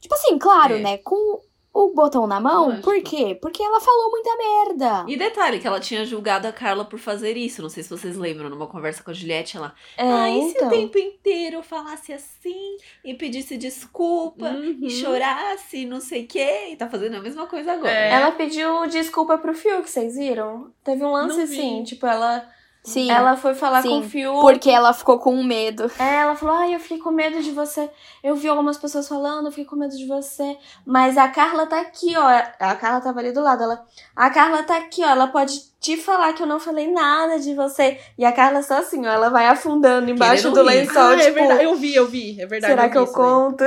[0.00, 0.80] Tipo assim, claro, É.
[0.80, 0.98] né?
[0.98, 1.40] Com
[1.76, 2.66] o botão na mão.
[2.66, 2.82] Lógico.
[2.84, 3.38] Por quê?
[3.40, 5.04] Porque ela falou muita merda.
[5.06, 7.60] E detalhe, que ela tinha julgado a Carla por fazer isso.
[7.60, 9.74] Não sei se vocês lembram, numa conversa com a Juliette, ela.
[9.96, 10.68] É, ah, e se então.
[10.68, 14.78] o tempo inteiro eu falasse assim e pedisse desculpa Uhum.
[14.82, 16.68] e chorasse, não sei o quê?
[16.70, 17.90] E tá fazendo a mesma coisa agora.
[17.90, 18.12] É.
[18.12, 20.72] Ela pediu desculpa pro Fiuk, vocês viram?
[20.82, 22.48] Teve um lance assim, tipo, ela,
[22.86, 23.10] Sim.
[23.10, 24.40] ela foi falar Sim, com o Fiuk.
[24.40, 25.90] Porque ela ficou com medo.
[25.98, 27.90] É, ela falou, ai, eu fiquei com medo de você.
[28.22, 30.56] Eu vi algumas pessoas falando, eu fiquei com medo de você.
[30.86, 32.26] Mas a Carla tá aqui, ó.
[32.60, 33.64] A Carla tava ali do lado.
[33.64, 35.08] Ela, a Carla tá aqui, ó.
[35.08, 37.98] Ela pode te falar que eu não falei nada de você.
[38.16, 39.10] E a Carla só assim, ó.
[39.10, 40.76] Ela vai afundando embaixo Querendo do rir.
[40.78, 41.34] lençol, Ah, é tipo.
[41.34, 41.64] verdade.
[41.64, 42.40] Eu vi, eu vi.
[42.40, 42.72] É verdade.
[42.72, 43.22] Será que eu isso daí.
[43.22, 43.64] conto?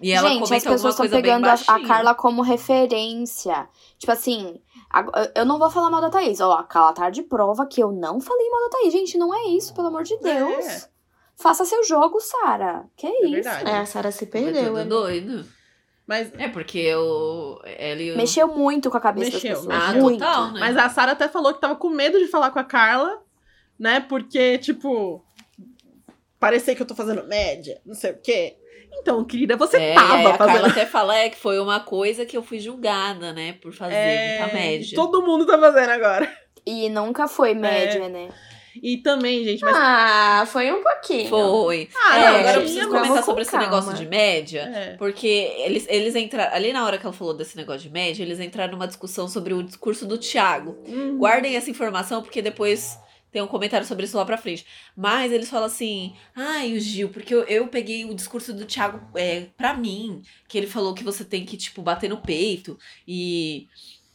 [0.00, 1.86] E ela Gente, as pessoas estão pegando a, a.
[1.86, 3.68] Carla como referência.
[3.98, 4.60] Tipo assim,
[5.34, 6.40] eu não vou falar mal da Thaís.
[6.40, 8.92] Ó, a Carla Tarde prova que eu não falei mal da Thaís.
[8.92, 10.66] Gente, não é isso, pelo amor de Deus.
[10.66, 10.88] É.
[11.36, 12.84] Faça seu jogo, Sara.
[12.96, 13.30] Que É isso?
[13.32, 13.70] verdade.
[13.70, 14.72] É, a Sarah se É perdeu.
[14.74, 14.84] né?
[14.84, 15.44] doido.
[16.06, 17.60] Mas, É porque o.
[17.64, 18.16] Ela e o...
[18.16, 19.82] Mexeu muito com a cabeça Mexeu, das pessoas.
[19.82, 20.18] Ah, muito.
[20.18, 20.60] total, né?
[20.60, 23.22] mas a Sara até falou que tava com medo de falar com a Carla,
[23.78, 24.00] né?
[24.00, 25.24] Porque, tipo,
[26.38, 28.56] parecer que eu tô fazendo média, não sei o quê.
[29.00, 30.38] Então, querida, você É, tava a fazendo.
[30.54, 33.54] Carla até fala é, que foi uma coisa que eu fui julgada, né?
[33.60, 34.94] Por fazer É, muita média.
[34.94, 36.30] Todo mundo tá fazendo agora.
[36.64, 38.28] E nunca foi média, né?
[38.82, 39.76] E também, gente, mas.
[39.76, 41.28] Ah, foi um pouquinho.
[41.28, 41.90] Foi.
[41.94, 44.62] Ah, é, não, agora eu preciso comentar com sobre esse negócio de média.
[44.74, 44.96] É.
[44.96, 45.26] Porque
[45.58, 46.54] eles, eles entraram.
[46.54, 49.52] Ali na hora que ela falou desse negócio de média, eles entraram numa discussão sobre
[49.52, 50.78] o discurso do Thiago.
[50.88, 51.18] Hum.
[51.18, 52.96] Guardem essa informação, porque depois
[53.32, 54.66] tem um comentário sobre isso lá pra frente.
[54.94, 59.00] Mas eles falam assim: ai, o Gil, porque eu, eu peguei o discurso do Thiago
[59.16, 63.66] é, pra mim, que ele falou que você tem que, tipo, bater no peito e.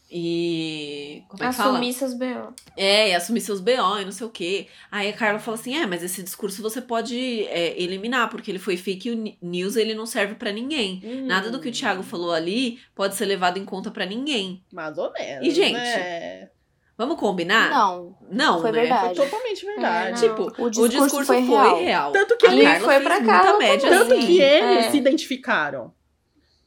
[0.09, 1.21] E.
[1.27, 1.71] Como é que fala?
[1.71, 2.53] Assumir seus B.O.
[2.77, 4.67] É, e assumir seus BO e não sei o quê.
[4.89, 8.59] Aí a Carla fala assim: é, mas esse discurso você pode é, eliminar, porque ele
[8.59, 11.01] foi fake news ele não serve pra ninguém.
[11.03, 11.25] Hum.
[11.25, 14.63] Nada do que o Thiago falou ali pode ser levado em conta pra ninguém.
[14.71, 15.45] Mais ou menos.
[15.45, 16.51] E, gente, né?
[16.97, 17.69] Vamos combinar?
[17.69, 18.79] Não, Não, foi né?
[18.81, 19.15] verdade.
[19.15, 20.25] Foi totalmente verdade.
[20.25, 21.77] É, Tipo, O o discurso discurso, foi foi, real.
[21.77, 22.11] real.
[22.11, 24.25] Tanto que a ele foi pra Carla média Tanto assim.
[24.25, 24.89] que eles É.
[24.91, 25.93] se identificaram.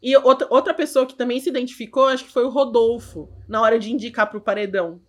[0.02, 3.78] E outra, outra pessoa que também se identificou, acho que foi o Rodolfo, na hora
[3.78, 5.00] de indicar pro paredão.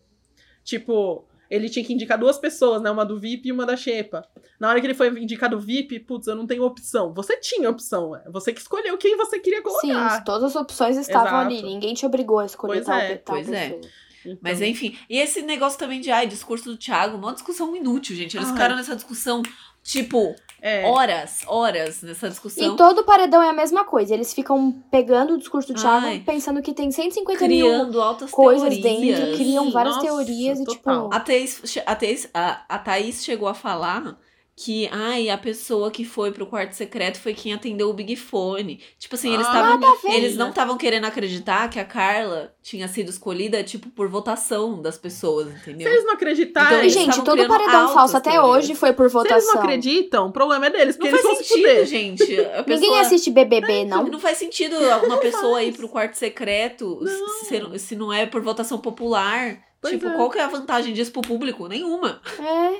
[0.63, 2.89] Tipo, ele tinha que indicar duas pessoas, né?
[2.91, 4.25] Uma do VIP e uma da Xepa.
[4.59, 7.13] Na hora que ele foi indicar do VIP, putz, eu não tenho opção.
[7.13, 8.23] Você tinha opção, é.
[8.31, 10.23] Você que escolheu quem você queria Sim, colocar.
[10.23, 11.45] todas as opções estavam Exato.
[11.45, 11.61] ali.
[11.61, 13.79] Ninguém te obrigou a escolher Pois tal, é, tal pois é.
[14.25, 18.15] Então, Mas enfim, e esse negócio também de, ai, discurso do Thiago, uma discussão inútil,
[18.15, 18.37] gente.
[18.37, 19.41] Eles ficaram nessa discussão,
[19.83, 20.85] tipo, é.
[20.85, 22.73] horas, horas nessa discussão.
[22.73, 24.13] E todo paredão é a mesma coisa.
[24.13, 26.19] Eles ficam pegando o discurso do Thiago, Ai.
[26.25, 29.19] pensando que tem 150 mil criando altas coisas teorias.
[29.19, 31.03] dentro, criam várias Nossa, teorias e total.
[31.05, 31.15] tipo.
[31.15, 34.17] A Thaís, a, Thaís, a, a Thaís chegou a falar
[34.63, 38.79] que, ai, a pessoa que foi pro quarto secreto foi quem atendeu o Big Fone.
[38.99, 39.79] Tipo assim, eles Ah, estavam.
[39.79, 40.13] Nada a ver.
[40.17, 44.97] Eles não estavam querendo acreditar que a Carla tinha sido escolhida, tipo, por votação das
[44.99, 45.91] pessoas, Se entendeu?
[45.91, 49.55] eles não acreditarem, Então, gente, todo paredão falso até hoje foi por se eles votação.
[49.55, 52.23] não acreditam, o problema é deles, porque Não eles faz vão se sentido, gente.
[52.39, 54.03] A Ninguém pessoa- assiste BBB, não.
[54.03, 57.71] Não faz sentido uma pessoa ir pro quarto secreto Não.
[57.73, 59.57] se, se não é por votação popular.
[59.81, 60.13] Pois tipo, é.
[60.13, 61.67] qual que é a vantagem disso pro público?
[61.67, 62.21] Nenhuma.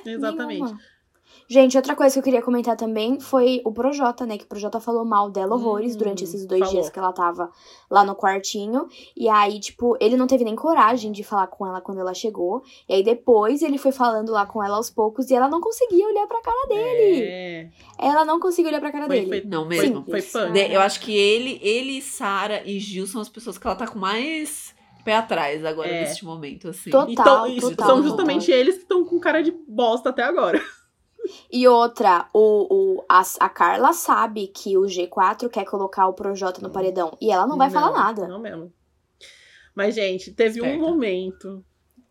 [0.05, 0.59] É, Exatamente.
[0.61, 0.79] nenhuma.
[1.53, 4.37] Gente, outra coisa que eu queria comentar também foi o Projota, né?
[4.37, 6.73] Que o Projota falou mal dela horrores Hum, durante esses dois falou.
[6.75, 7.51] dias que ela tava
[7.89, 8.87] lá no quartinho.
[9.17, 12.63] E aí, tipo, ele não teve nem coragem de falar com ela quando ela chegou.
[12.87, 16.07] E aí depois ele foi falando lá com ela aos poucos e ela não conseguia
[16.07, 17.21] olhar pra cara dele.
[17.25, 17.69] É.
[17.99, 19.41] Ela não conseguia olhar pra cara Foi, dele.
[19.41, 20.05] foi, Não foi, mesmo.
[20.05, 20.53] foi punk.
[20.53, 23.87] De- eu acho que ele, ele, Sara e Gil são as pessoas que ela tá
[23.87, 26.01] com mais pé atrás agora É.
[26.01, 26.89] neste momento, assim.
[26.91, 27.09] Total.
[27.11, 28.03] Então, total, são total.
[28.03, 30.61] justamente eles que estão com cara de bosta até agora.
[31.51, 36.61] E outra, o, o, a, a Carla sabe que o G4 quer colocar o Projota
[36.61, 37.15] no paredão.
[37.21, 38.27] E ela não vai falar nada.
[38.27, 38.71] Não mesmo.
[39.75, 40.81] Mas, gente, teve um Esperta.
[40.81, 41.65] momento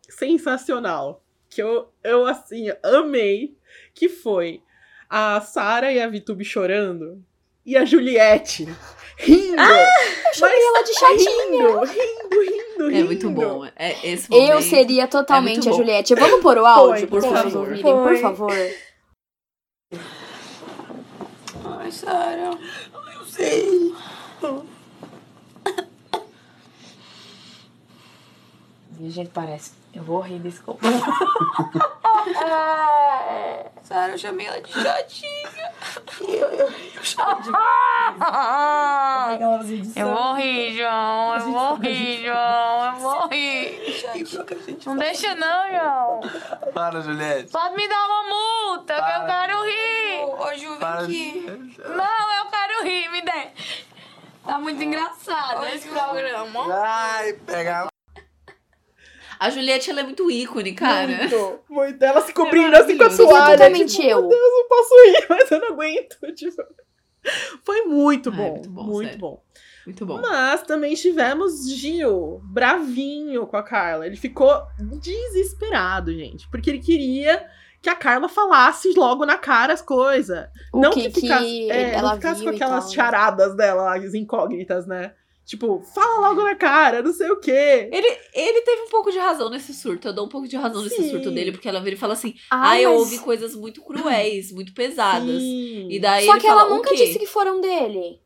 [0.09, 3.57] sensacional que eu, eu assim, amei,
[3.95, 4.63] que foi
[5.09, 7.23] a Sara e a Vitube chorando
[7.67, 8.65] e a Juliette
[9.19, 9.61] rindo.
[9.61, 11.67] Eu chamei ela de chatinha.
[11.69, 12.97] rindo, rindo, rindo, rindo.
[12.97, 13.65] É muito bom.
[13.77, 14.51] É, esse momento.
[14.51, 15.73] Eu seria totalmente muito a.
[15.73, 16.15] Juliette.
[16.15, 17.69] Vamos pôr o áudio por vocês favor.
[17.69, 18.15] ouvirem, Foi.
[18.15, 18.53] por favor.
[21.65, 22.57] Ai, Sara.
[23.13, 23.93] Eu sei.
[29.01, 29.80] E a gente parece.
[29.93, 30.87] Eu vou rir, desculpa.
[33.83, 35.73] Sara, eu chamei ela de chatinha.
[39.97, 41.35] Eu vou rir, João.
[41.35, 42.85] Eu vou rir, João.
[42.85, 43.81] Eu vou rir.
[44.87, 46.21] Não deixa não, João.
[46.73, 47.51] Para, Juliette.
[47.51, 50.25] Pode me dar uma multa, que eu quero rir.
[50.25, 51.77] Ô, Ju, vem aqui.
[51.89, 53.49] Não, eu quero rir, me dê.
[54.45, 56.65] Tá muito engraçado esse programa.
[56.73, 57.90] Ai, pega
[59.41, 61.07] A Juliette, ela é muito ícone, cara.
[61.17, 62.03] Muito, muito.
[62.03, 63.57] Ela se cobrindo assim com a toalha.
[63.57, 64.21] totalmente tipo, eu.
[64.21, 66.17] Meu Deus, eu posso ir, mas eu não aguento.
[66.37, 66.63] Tipo,
[67.65, 68.51] foi muito Ah, é bom.
[68.53, 69.19] muito bom, muito sério.
[69.21, 69.43] bom.
[69.87, 70.21] Muito bom.
[70.21, 74.07] Mas também tivemos Gil, bravinho com a Carla.
[74.07, 74.63] Ele ficou
[75.03, 76.49] desesperado, gente.
[76.51, 77.47] Porque ele queria
[77.83, 80.49] que a Carla falasse logo na cara as coisas.
[80.73, 82.93] Não que, que, ficasse, que é, ela não ficasse com aquelas tal.
[82.95, 85.15] charadas dela, as incógnitas, né?
[85.51, 87.91] Tipo, fala logo na cara, não sei o quê.
[87.93, 90.07] Ele, ele teve um pouco de razão nesse surto.
[90.07, 91.11] Eu dou um pouco de razão nesse Sim.
[91.11, 93.83] surto dele, porque ela vira e fala assim: Ah, Ah, eu mas- ouvi coisas muito
[93.83, 95.43] cruéis, muito pesadas.
[95.43, 95.89] Sim.
[95.91, 98.21] E daí Só ele que fala, ela "O nunca quê?" disse que foram dele.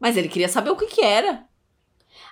[0.00, 1.44] Mas ele queria saber o que que era.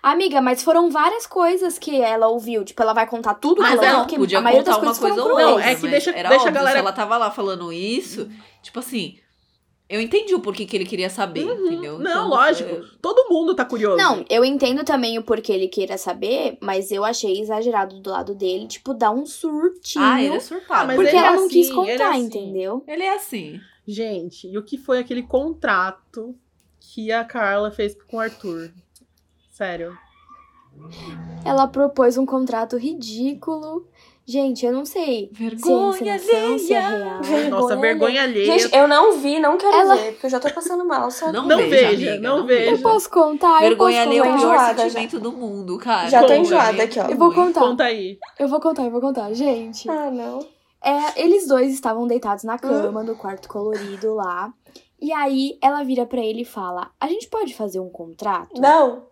[0.02, 2.64] Amiga, mas foram várias coisas que ela ouviu.
[2.64, 4.94] Tipo, ela vai contar tudo Mas que ela ouviu, Podia a maioria das contar uma
[4.98, 5.70] coisas coisa ou Não, outra.
[5.70, 8.30] é que mas deixa- era deixa a óbvio, galera- Se ela tava lá falando isso,
[8.62, 9.18] tipo assim,
[9.88, 11.66] eu entendi o porquê que ele queria saber, Uhum.
[11.66, 11.98] entendeu?
[11.98, 12.70] Não, Então, lógico.
[12.70, 13.96] é- Todo mundo tá curioso.
[13.96, 18.34] Não, eu entendo também o porquê ele queira saber, mas eu achei exagerado do lado
[18.34, 20.04] dele, tipo, dar um surtinho.
[20.04, 20.82] Ah, ele é surtado.
[20.82, 22.20] Ah, mas porque ele é ela não quis assim, ele é contar, assim.
[22.24, 22.84] entendeu?
[22.86, 23.60] Ele é assim.
[23.86, 26.34] Gente, e o que foi aquele contrato
[26.80, 28.72] que a Carla fez com o Arthur?
[29.52, 29.96] Sério.
[31.44, 33.86] Ela propôs um contrato ridículo.
[34.28, 37.20] Gente, eu não sei Vergonha se é se é real.
[37.48, 38.58] Nossa, vergonha alheia.
[38.58, 41.32] Gente, eu não vi, não quero Ela- ver, porque eu já tô passando mal, sabe?
[41.32, 42.72] Não, Não veja, amiga, não não veja.
[42.72, 43.60] Eu posso contar?
[43.60, 44.72] Vergonha eu alheia é o posso tô pior contar?
[44.72, 46.08] enjoada sentimento do mundo, cara.
[46.10, 47.04] Já tô Conta, enjoada aqui, ó.
[47.06, 47.60] Eu vou contar.
[47.60, 48.18] Conta aí.
[48.36, 49.32] Eu vou contar, eu vou contar.
[49.32, 50.40] Gente, Ah, não.
[50.82, 52.48] é, eles dois estavam deitados Hum.
[52.48, 54.52] na cama do quarto colorido lá.
[55.00, 58.60] E aí ela vira pra ele e fala: A gente pode fazer um contrato?
[58.60, 59.04] Não.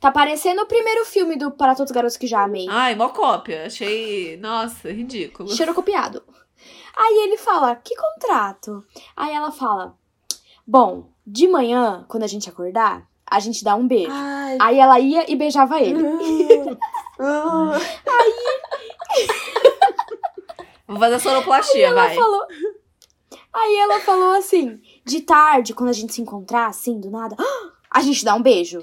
[0.00, 2.66] Tá parecendo o primeiro filme do Para Todos os Garotos que Já Amei.
[2.68, 3.66] Ai, mó cópia.
[3.66, 4.36] Achei.
[4.36, 5.50] Nossa, ridículo.
[5.54, 6.22] Cheiro copiado.
[6.96, 8.84] Aí ele fala: Que contrato?
[9.16, 9.96] Aí ela fala:
[10.66, 14.10] Bom, de manhã, quando a gente acordar, a gente dá um beijo.
[14.12, 14.58] Ai.
[14.60, 16.02] Aí ela ia e beijava ele.
[17.16, 17.70] Hum.
[20.86, 22.14] Vou fazer a sonoplastia, ela vai.
[22.16, 22.44] falou.
[23.52, 27.70] Aí ela falou assim: de tarde, quando a gente se encontrar, assim, do nada, "Ah,
[27.90, 28.80] a gente dá um beijo.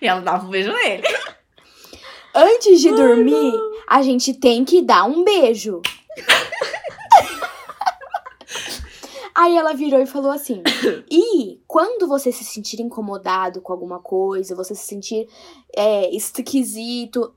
[0.00, 1.04] E ela dava um beijo nele.
[2.34, 3.52] Antes de dormir,
[3.86, 5.80] a gente tem que dar um beijo.
[9.34, 10.62] Aí ela virou e falou assim:
[11.10, 15.28] E quando você se sentir incomodado com alguma coisa, você se sentir
[15.76, 17.34] é, esquisito,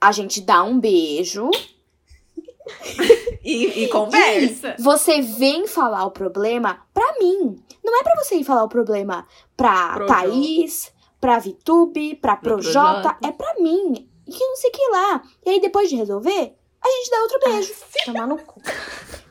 [0.00, 1.48] a gente dá um beijo.
[3.42, 4.76] E, e conversa.
[4.78, 7.62] Você vem falar o problema pra mim.
[7.82, 9.26] Não é pra você ir falar o problema
[9.56, 10.14] pra Projota.
[10.14, 12.36] Thaís, pra Vitube, pra.
[12.36, 13.16] Projota.
[13.24, 14.08] É pra mim.
[14.26, 15.22] E que não sei o que lá.
[15.44, 17.72] E aí, depois de resolver, a gente dá outro beijo.
[18.06, 18.60] Tomar no cu.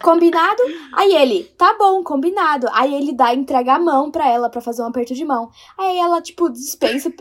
[0.02, 0.62] Combinado?
[0.94, 2.68] Aí ele, tá bom, combinado.
[2.72, 5.50] Aí ele dá, entrega a mão pra ela pra fazer um aperto de mão.
[5.78, 7.12] Aí ela, tipo, dispensa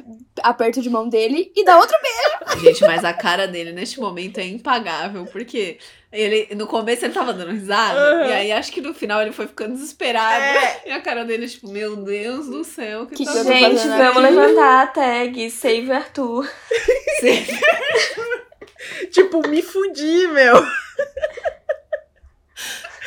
[0.42, 2.60] aperto de mão dele e dá outro beijo.
[2.62, 5.78] Gente, mas a cara dele neste momento é impagável, porque
[6.12, 8.28] ele, no começo ele tava dando risada, Uhum.
[8.28, 10.40] e aí acho que no final ele foi ficando desesperado.
[10.42, 10.82] É.
[10.86, 14.82] E a cara dele, tipo, meu Deus do céu, que, Que tá Gente, vamos levantar
[14.84, 16.48] a tag Save Arthur.
[19.10, 20.54] Tipo, me fudi, meu.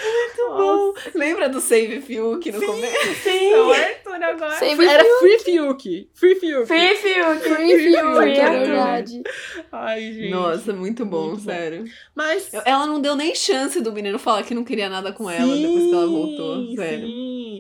[0.03, 0.93] Muito bom.
[1.13, 3.13] Lembra do Save Fiuk no começo?
[3.22, 3.51] Sim.
[3.53, 4.51] É o Arthur agora.
[4.55, 6.09] Save Era Free Fiuk.
[6.15, 6.65] Free Fiuk.
[6.65, 7.39] Free Fiuk.
[7.41, 8.59] Free Fiuk, Free é Arthur.
[8.67, 9.22] verdade.
[9.72, 10.30] Ai, gente.
[10.30, 11.51] Nossa, muito bom, Muito bom.
[11.51, 11.86] sério.
[12.15, 12.49] Mas.
[12.65, 15.84] Ela não deu nem chance do menino falar que não queria nada com ela depois
[15.84, 17.07] que ela voltou, Sim, sério.
[17.07, 17.59] sim.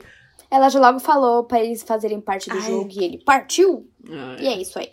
[0.49, 2.61] Ela já logo falou pra eles fazerem parte do Ai.
[2.63, 3.87] jogo e ele partiu.
[4.09, 4.89] Ah, E é isso aí.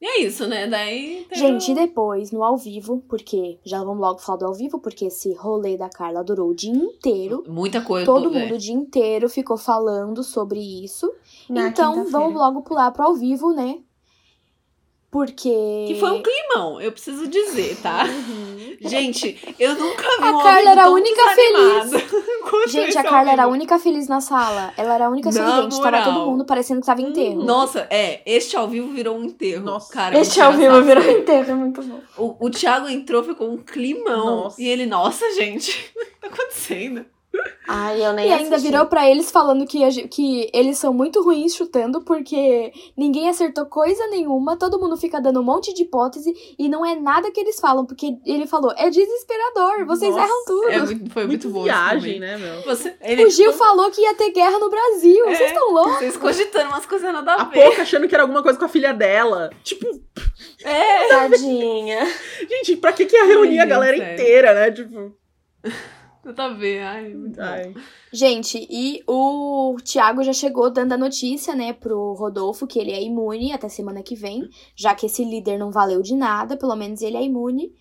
[0.00, 0.66] E é isso, né?
[0.66, 1.26] Daí.
[1.28, 4.78] teve Gente, e depois, no ao vivo, porque já vamos logo falar do ao vivo,
[4.78, 7.44] porque esse rolê da Carla durou o dia inteiro.
[7.46, 8.06] Muita coisa.
[8.06, 8.40] Todo é.
[8.40, 11.12] mundo o dia inteiro ficou falando sobre isso.
[11.50, 13.80] Na então, vamos logo pular pro ao vivo, né?
[15.10, 15.84] Porque.
[15.88, 18.04] Que foi um climão, eu preciso dizer, tá?
[18.80, 21.20] Gente, eu nunca vi A um Carla era a única
[22.48, 24.72] quanto Gente, a Carla era a única feliz na sala.
[24.76, 25.76] Ela era a única sorridente.
[25.76, 26.04] Tava moral.
[26.04, 27.42] todo mundo parecendo que tava em enterro.
[27.42, 29.64] Nossa, é, este ao vivo virou um enterro.
[29.64, 29.92] Nossa.
[29.92, 30.16] cara.
[30.16, 32.00] Este muito ao vivo virou inteiro, é muito bom.
[32.16, 34.44] O, o Thiago entrou, ficou um climão.
[34.44, 34.62] Nossa.
[34.62, 37.04] E ele, nossa, gente, o que tá acontecendo?
[37.68, 38.72] Ai, eu nem E ainda assisti.
[38.72, 43.66] virou pra eles falando que, a que eles são muito ruins chutando porque ninguém acertou
[43.66, 47.38] coisa nenhuma, todo mundo fica dando um monte de hipótese e não é nada que
[47.38, 50.68] eles falam, porque ele falou, é desesperador, vocês Nossa, erram tudo.
[50.70, 52.62] É muito, foi muito, Muito viagem, né, meu?
[52.62, 55.34] Você, ele, O Gil tipo, falou que ia ter guerra no Brasil, É.
[55.36, 55.98] vocês estão loucos?
[55.98, 57.62] Vocês cogitando umas coisas nada a A ver.
[57.62, 59.50] pouco achando que era alguma coisa com a filha dela.
[59.62, 59.86] Tipo,
[60.64, 61.06] É.
[61.30, 62.04] Tadinha.
[62.48, 64.12] gente, pra que que ia reunir Ai, a galera sério.
[64.14, 64.70] inteira, né?
[64.72, 65.14] Tipo,
[66.24, 66.82] Nada a ver.
[66.82, 67.42] Ai, muito bom.
[67.42, 67.74] ai.
[68.12, 73.02] Gente, e o Thiago já chegou dando a notícia, né, pro Rodolfo que ele é
[73.02, 77.00] imune até semana que vem, já que esse líder não valeu de nada, pelo menos
[77.00, 77.72] ele é imune.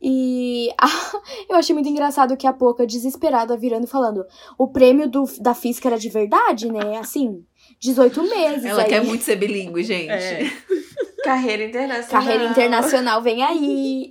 [0.00, 0.68] E
[1.48, 4.24] eu achei muito engraçado que a Poca, desesperada, virando e falando:
[4.58, 6.98] o prêmio do, da física era de verdade, né?
[6.98, 7.44] Assim,
[7.78, 8.64] 18 meses.
[8.64, 8.88] Ela aí.
[8.88, 10.10] quer muito ser bilíngue, gente.
[10.10, 10.50] É.
[11.22, 12.24] Carreira internacional.
[12.24, 14.10] Carreira internacional vem aí.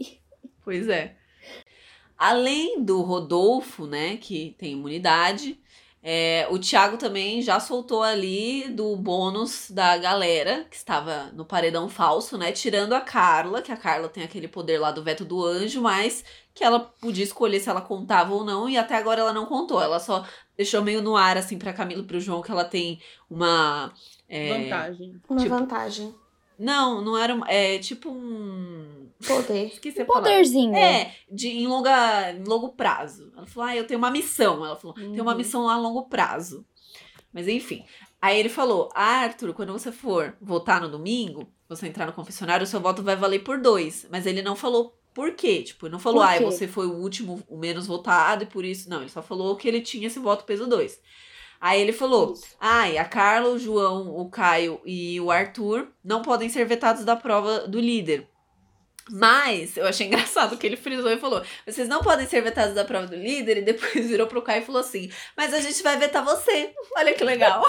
[0.64, 1.16] Pois é.
[2.22, 5.60] Além do Rodolfo, né, que tem imunidade,
[6.04, 11.90] é, o Thiago também já soltou ali do bônus da galera que estava no paredão
[11.90, 12.52] falso, né?
[12.52, 16.24] Tirando a Carla, que a Carla tem aquele poder lá do veto do anjo, mas
[16.54, 19.82] que ela podia escolher se ela contava ou não, e até agora ela não contou.
[19.82, 20.24] Ela só
[20.58, 23.00] deixou meio no ar, assim, pra Camila e pro João, que ela tem
[23.30, 23.92] uma.
[24.28, 25.22] é, Vantagem.
[25.30, 26.16] Uma Tipo, vantagem.
[26.62, 27.40] Não, não era.
[27.48, 29.10] É tipo um.
[29.26, 29.66] Poder.
[29.68, 30.30] Esqueci palavra.
[30.30, 30.76] Poderzinho.
[30.76, 33.32] É, de, em, longa, em longo prazo.
[33.36, 34.64] Ela falou, ah, eu tenho uma missão.
[34.64, 35.38] Ela falou, tem uma Uhum.
[35.38, 36.64] missão a longo prazo.
[37.34, 37.84] Mas enfim.
[38.22, 42.64] Aí ele falou, ah, Arthur, quando você for votar no domingo, você entrar no confessionário,
[42.64, 44.06] o seu voto vai valer por dois.
[44.12, 45.64] Mas ele não falou por quê.
[45.64, 48.88] Tipo, ele não falou, ah, você foi o último, o menos votado e por isso.
[48.90, 51.00] Não, ele só falou que ele tinha esse voto peso dois.
[51.62, 52.56] Aí ele falou: Isso.
[52.60, 57.16] ai, a Carla, o João, o Caio e o Arthur não podem ser vetados da
[57.16, 58.28] prova do líder.
[59.10, 62.84] Mas eu achei engraçado que ele frisou e falou: vocês não podem ser vetados da
[62.84, 65.98] prova do líder, e depois virou pro Caio e falou assim: mas a gente vai
[65.98, 66.74] vetar você.
[66.98, 67.64] Olha que legal.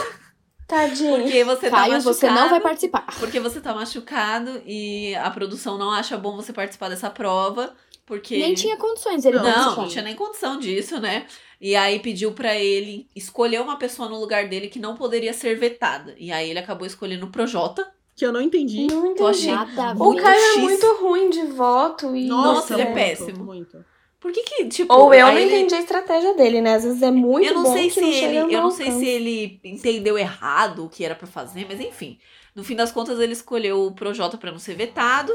[0.66, 1.20] Tadinho.
[1.22, 2.14] Porque você tá Caio, machucado.
[2.14, 3.06] você não vai participar.
[3.18, 7.74] Porque você tá machucado e a produção não acha bom você participar dessa prova.
[8.06, 8.38] Porque.
[8.38, 9.82] Nem tinha condições ele Não, participar.
[9.82, 11.26] não tinha nem condição disso, né?
[11.64, 15.56] E aí pediu pra ele escolher uma pessoa no lugar dele que não poderia ser
[15.56, 16.12] vetada.
[16.18, 17.88] E aí ele acabou escolhendo o Projota.
[18.16, 18.88] Que eu não entendi.
[18.88, 19.30] Não Eu entendi.
[19.30, 20.02] achei Nada a ver.
[20.02, 22.26] O Caio é muito ruim de voto e.
[22.26, 23.44] Nossa, ele é muito, péssimo.
[23.44, 23.84] Muito.
[24.18, 24.92] Por que que, tipo.
[24.92, 26.74] Ou eu não ele- entendi a estratégia dele, né?
[26.74, 28.90] Às vezes é muito eu não bom sei que se não ele, eu não sei
[28.90, 32.18] se ele entendeu errado o que era pra fazer, mas enfim.
[32.56, 35.32] No fim das contas ele escolheu o Projota pra não ser vetado.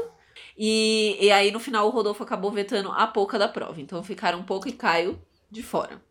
[0.56, 3.80] E, e aí no final o Rodolfo acabou vetando a Pouca da prova.
[3.80, 5.18] Então ficaram Pouca e Caio
[5.50, 6.06] de fora.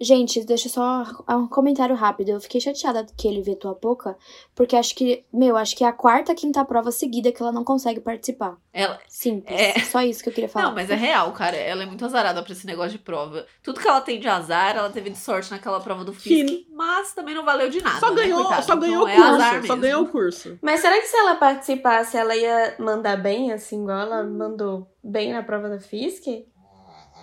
[0.00, 2.30] Gente, deixa eu só um comentário rápido.
[2.30, 4.16] Eu fiquei chateada que ele vetou a Poca,
[4.54, 7.62] porque acho que, meu, acho que é a quarta, quinta prova seguida que ela não
[7.62, 8.56] consegue participar.
[8.72, 9.54] Ela, Simples.
[9.58, 9.78] É.
[9.80, 10.66] Só isso que eu queria falar.
[10.66, 11.56] Não, mas é real, cara.
[11.56, 13.46] Ela é muito azarada pra esse negócio de prova.
[13.62, 17.14] Tudo que ela tem de azar, ela teve de sorte naquela prova do FISC, mas
[17.14, 18.00] também não valeu de nada.
[18.00, 18.62] Só né, ganhou, coitada?
[18.62, 19.42] só ganhou Então o é curso.
[19.44, 20.58] azar só ganhou o curso.
[20.60, 25.32] Mas será que se ela participasse, ela ia mandar bem, assim, igual ela mandou bem
[25.32, 26.46] na prova da FISC?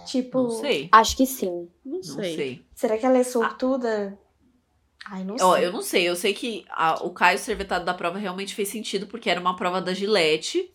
[0.05, 0.89] Tipo, Não sei.
[0.91, 1.67] Acho que sim.
[1.85, 2.35] Não Não sei.
[2.35, 2.61] sei.
[2.75, 4.17] será que ela é sortuda?
[5.05, 5.47] Ai, não sei.
[5.47, 6.03] Ó, eu não sei.
[6.07, 9.39] Eu sei que a- o Caio ser vetado da prova realmente fez sentido, porque era
[9.39, 10.71] uma prova da Gillette.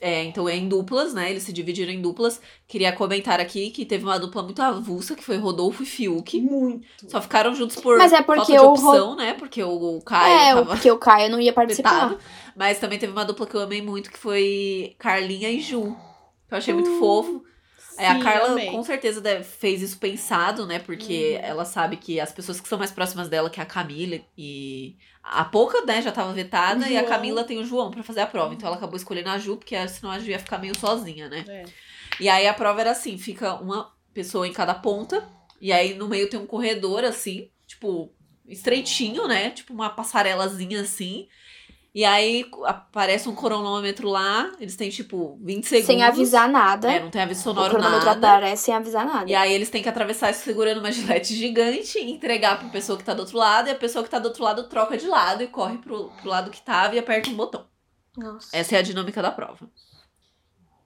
[0.00, 1.30] É, então é em duplas, né?
[1.30, 2.40] Eles se dividiram em duplas.
[2.66, 6.40] Queria comentar aqui que teve uma dupla muito avulsa, que foi Rodolfo e Fiuk.
[6.40, 6.86] Muito.
[7.08, 9.34] Só ficaram juntos por Mas é porque falta de o opção, né?
[9.34, 12.08] Porque o, o Caio é, tava porque o Caio não ia participar.
[12.08, 12.18] vetado.
[12.56, 15.96] Mas também teve uma dupla que eu amei muito, que foi Carlinha e Ju.
[16.48, 17.44] Que eu achei muito fofo.
[17.98, 18.70] É, a Carla amei.
[18.70, 20.78] com certeza deve- fez isso pensado, né?
[20.78, 24.18] Porque ela sabe que as pessoas que são mais próximas dela, que é a Camila
[24.36, 24.96] e.
[25.22, 27.02] A Pouca, né, já tava vetada, e a.
[27.04, 28.54] Camila tem o João pra fazer a prova.
[28.54, 31.44] Então ela acabou escolhendo a Ju, porque senão a Ju ia ficar meio sozinha, né?
[31.48, 31.64] É.
[32.20, 35.28] E aí a prova era assim: fica uma pessoa em cada ponta,
[35.60, 38.12] e aí no meio tem um corredor, assim, tipo,
[38.46, 39.50] estreitinho, né?
[39.50, 41.28] Tipo uma passarelazinha assim.
[41.96, 45.86] E aí aparece um cronômetro lá, eles têm tipo 20 segundos.
[45.86, 46.92] Sem avisar nada.
[46.92, 48.28] É, não tem aviso o sonoro cronômetro nada.
[48.34, 49.30] aparece sem avisar nada.
[49.30, 52.98] E aí eles têm que atravessar isso segurando uma gilete gigante e entregar pra pessoa
[52.98, 55.06] que tá do outro lado, e a pessoa que tá do outro lado troca de
[55.06, 57.64] lado e corre pro, pro lado que tava e aperta um botão.
[58.14, 58.54] Nossa.
[58.54, 59.66] Essa é a dinâmica da prova.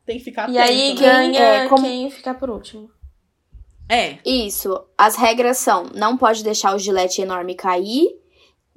[0.06, 1.00] Tem que ficar E atento, aí né?
[1.00, 2.88] ganha é, como- quem ficar por último.
[3.88, 4.80] É, Isso.
[4.96, 8.20] As regras são: não pode deixar o gilete enorme cair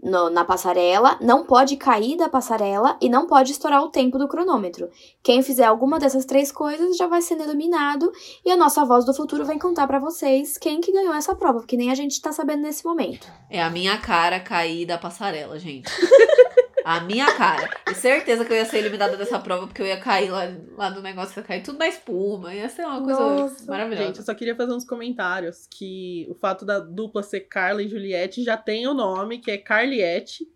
[0.04, 4.28] no- na passarela, não pode cair da passarela e não pode estourar o tempo do
[4.28, 4.90] cronômetro.
[5.24, 8.12] Quem fizer alguma dessas três coisas já vai sendo eliminado
[8.46, 11.60] e a nossa voz do futuro vai contar pra vocês quem que ganhou essa prova,
[11.60, 13.28] porque nem a gente tá sabendo nesse momento.
[13.50, 15.90] é a minha cara cair da passarela, gente.
[16.84, 17.70] A minha cara.
[17.90, 20.90] E certeza que eu ia ser eliminada dessa prova, porque eu ia cair lá, lá
[20.90, 22.54] do negócio, ia cair tudo na espuma.
[22.54, 23.66] Ia ser uma coisa Nossa.
[23.72, 24.06] maravilhosa.
[24.08, 27.88] Gente, eu só queria fazer uns comentários que o fato da dupla ser Carla e
[27.88, 30.48] Juliette já tem o nome, que é Carliette.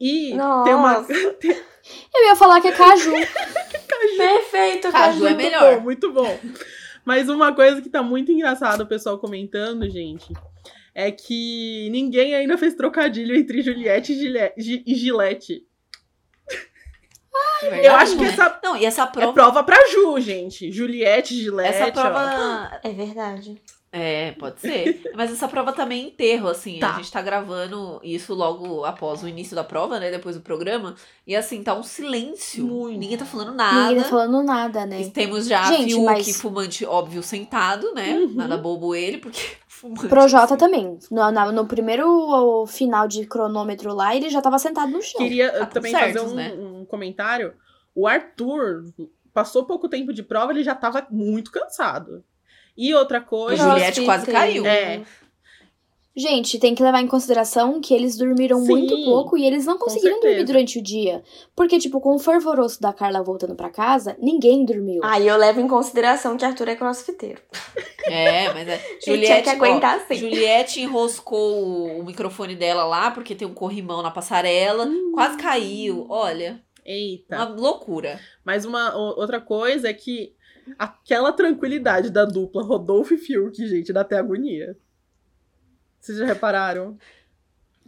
[0.00, 0.64] E Nossa.
[0.64, 1.06] tem uma.
[2.14, 3.12] Eu ia falar que é caju.
[4.16, 5.36] Perfeito, Caju é Caju.
[5.36, 5.76] melhor.
[5.76, 6.38] Bom, muito bom.
[7.04, 10.32] Mas uma coisa que tá muito engraçada o pessoal comentando, gente,
[10.98, 15.62] é que ninguém ainda fez trocadilho entre Juliette e Gillette.
[17.60, 19.32] Verdade, Eu acho que essa Não, e essa é prova.
[19.32, 20.72] prova pra Ju, gente.
[20.72, 21.74] Juliette, Gillette.
[21.74, 21.90] essa ó.
[21.90, 23.60] prova É verdade.
[23.92, 25.00] É, pode ser.
[25.14, 26.78] Mas essa prova também é enterro, assim.
[26.78, 26.94] Tá.
[26.94, 30.10] A gente tá gravando isso logo após o início da prova, né?
[30.10, 30.94] Depois do programa.
[31.26, 32.64] E assim, tá um silêncio.
[32.66, 32.98] Muito.
[32.98, 33.88] Ninguém tá falando nada.
[33.88, 35.00] Ninguém tá falando nada, né?
[35.00, 38.12] E Temos já Gente, Fiuk, mas- fumante, óbvio, sentado, né?
[38.18, 38.34] Uhum.
[38.34, 39.40] Nada bobo ele, porque
[39.94, 40.08] fumante.
[40.08, 40.56] Projota assim.
[40.56, 40.98] também.
[41.10, 45.20] No, na- no primeiro final de cronômetro lá, ele já tava sentado no chão.
[45.20, 46.52] Queria Tá também certos, fazer um, né?
[46.54, 47.54] um comentário.
[47.94, 48.84] O Arthur
[49.32, 52.24] passou pouco tempo de prova, ele já tava muito cansado.
[52.76, 53.62] E outra A coisa.
[53.70, 54.66] Juliette quase caiu.
[54.66, 55.02] É.
[56.16, 59.76] Gente, tem que levar em consideração que eles dormiram Sim, muito pouco e eles não
[59.76, 61.22] conseguiram dormir durante o dia.
[61.54, 65.02] Porque, tipo, com o fervoroso da Carla voltando pra casa, ninguém dormiu.
[65.04, 67.42] Aí eu levo em consideração que Arthur é crossfiteiro.
[68.04, 68.78] É, mas é.
[69.00, 70.14] Tinha Juliette, que aguentar ó, assim.
[70.14, 74.86] Juliette enroscou o- o microfone dela lá, porque tem um corrimão na passarela.
[74.86, 75.12] Hum.
[75.12, 76.06] Quase caiu.
[76.08, 77.36] Olha, Eita.
[77.36, 78.18] uma loucura.
[78.42, 80.32] Mas uma outra coisa é que
[80.78, 84.76] aquela tranquilidade da dupla Rodolfo e Fiuk, gente, dá até agonia.
[86.06, 86.96] Vocês já repararam?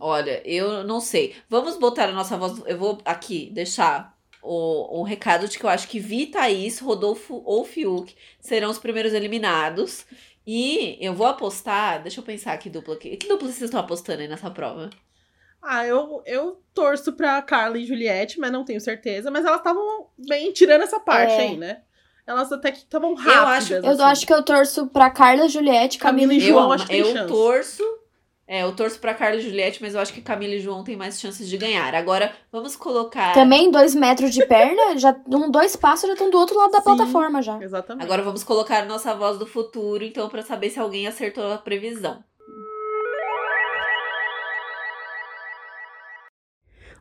[0.00, 1.34] Olha, eu não sei.
[1.48, 2.60] Vamos botar a nossa voz.
[2.66, 7.42] Eu vou aqui deixar o, um recado de que eu acho que Vi, Thaís, Rodolfo
[7.44, 10.04] ou Fiuk serão os primeiros eliminados.
[10.46, 13.16] E eu vou apostar, deixa eu pensar que dupla que.
[13.16, 14.88] Que dupla vocês estão apostando aí nessa prova?
[15.62, 19.30] Ah, eu, eu torço pra Carla e Juliette, mas não tenho certeza.
[19.30, 21.40] Mas elas estavam bem tirando essa parte É.
[21.40, 21.82] aí, né?
[22.26, 23.72] Elas até que estavam rápidas.
[23.72, 24.02] acho- Eu assim.
[24.02, 26.72] acho que eu torço pra Carla, Juliette, Camila e Camila e João, João.
[26.72, 27.82] acho que eu torço.
[28.50, 30.96] É, eu torço pra Carla e Juliette, mas eu acho que Camila e João têm
[30.96, 31.94] mais chances de ganhar.
[31.94, 33.34] Agora, vamos colocar.
[33.34, 36.78] Também dois metros de perna, já um, dois passos já estão do outro lado da
[36.78, 36.84] Sim.
[36.84, 37.62] plataforma já.
[37.62, 38.04] Exatamente.
[38.04, 42.24] Agora vamos colocar nossa voz do futuro, então, pra saber se alguém acertou a previsão.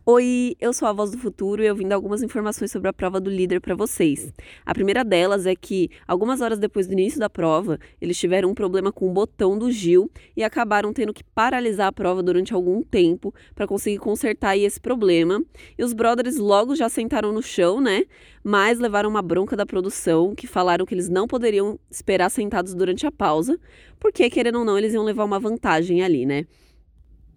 [0.10, 2.94] Oi, eu sou a Voz do Futuro e eu vim dar algumas informações sobre a
[2.94, 4.32] prova do líder para vocês.
[4.66, 8.54] A primeira delas é que, algumas horas depois do início da prova, eles tiveram um
[8.54, 12.82] problema com o botão do Gil e acabaram tendo que paralisar a prova durante algum
[12.82, 15.44] tempo para conseguir consertar esse problema.
[15.78, 18.06] E os brothers logo já sentaram no chão, né?
[18.42, 23.06] Mas levaram uma bronca da produção, que falaram que eles não poderiam esperar sentados durante
[23.06, 23.60] a pausa,
[24.00, 26.46] porque, querendo ou não, eles iam levar uma vantagem ali, né?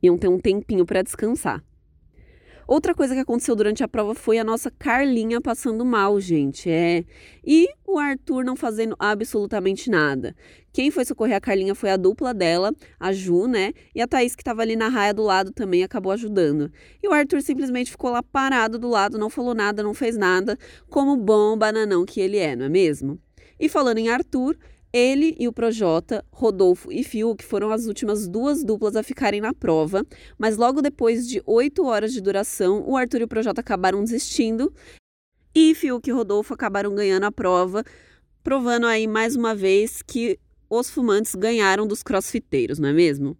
[0.00, 1.64] Iam ter um tempinho para descansar.
[2.70, 6.70] Outra coisa que aconteceu durante a prova foi a nossa Carlinha passando mal, gente.
[6.70, 7.04] É.
[7.44, 10.36] E o Arthur não fazendo absolutamente nada.
[10.72, 13.72] Quem foi socorrer a Carlinha foi a dupla dela, a Ju, né?
[13.92, 16.70] E a Thaís, que estava ali na raia do lado, também acabou ajudando.
[17.02, 20.56] E o Arthur simplesmente ficou lá parado do lado, não falou nada, não fez nada,
[20.88, 23.18] como bom bananão que ele é, não é mesmo?
[23.58, 24.56] E falando em Arthur,
[24.92, 29.54] ele e o Projota, Rodolfo e Fiuk foram as últimas duas duplas a ficarem na
[29.54, 30.04] prova,
[30.38, 34.72] mas logo depois de oito horas de duração, o Arthur e o Projota acabaram desistindo
[35.54, 37.84] e Fiuk e Rodolfo acabaram ganhando a prova,
[38.42, 40.38] provando aí mais uma vez que
[40.68, 43.36] os fumantes ganharam dos crossfiteiros, não é mesmo?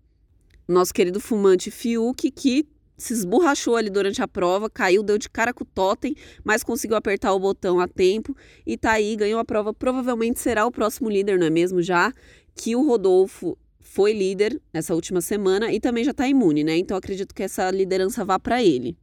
[0.67, 2.67] Nosso querido fumante Fiuk, que
[3.01, 6.97] se esborrachou ali durante a prova, caiu, deu de cara com o totem, mas conseguiu
[6.97, 8.37] apertar o botão a tempo
[8.67, 9.73] e tá aí, ganhou a prova.
[9.73, 11.83] Provavelmente será o próximo líder, não é mesmo?
[11.83, 12.13] Já
[12.55, 16.77] que o Rodolfo foi líder nessa última semana e também já tá imune, né?
[16.77, 18.97] Então acredito que essa liderança vá para ele.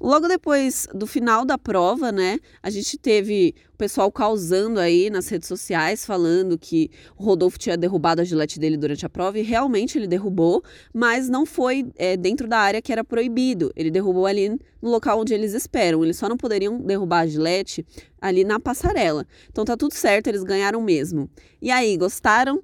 [0.00, 5.28] Logo depois do final da prova, né, a gente teve o pessoal causando aí nas
[5.28, 9.42] redes sociais, falando que o Rodolfo tinha derrubado a gilete dele durante a prova, e
[9.42, 13.70] realmente ele derrubou, mas não foi é, dentro da área que era proibido.
[13.76, 14.48] Ele derrubou ali
[14.80, 16.02] no local onde eles esperam.
[16.02, 17.84] Eles só não poderiam derrubar a gilete
[18.18, 19.26] ali na passarela.
[19.50, 21.28] Então tá tudo certo, eles ganharam mesmo.
[21.60, 22.62] E aí, gostaram?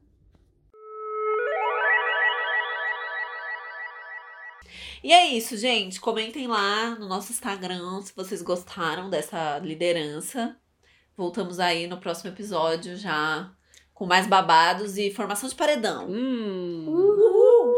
[5.07, 6.01] E é isso, gente.
[6.01, 10.57] Comentem lá no nosso Instagram se vocês gostaram dessa liderança.
[11.17, 13.49] Voltamos aí no próximo episódio já
[13.95, 16.09] com mais babados e formação de paredão.
[16.09, 17.73] Hum.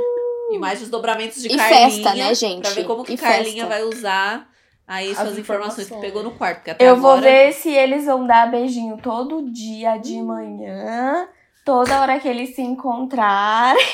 [0.53, 1.91] E mais desdobramentos de E Carlinha.
[1.91, 2.63] festa, né, gente?
[2.63, 3.69] Pra ver como que E Carlinha festa.
[3.69, 4.51] vai usar
[4.87, 6.01] aí As suas informações que informações.
[6.01, 6.67] pegou no quarto.
[6.79, 7.31] Eu vou agora...
[7.31, 11.29] ver se eles vão dar beijinho todo dia de manhã,
[11.69, 13.85] toda hora que eles se encontrarem.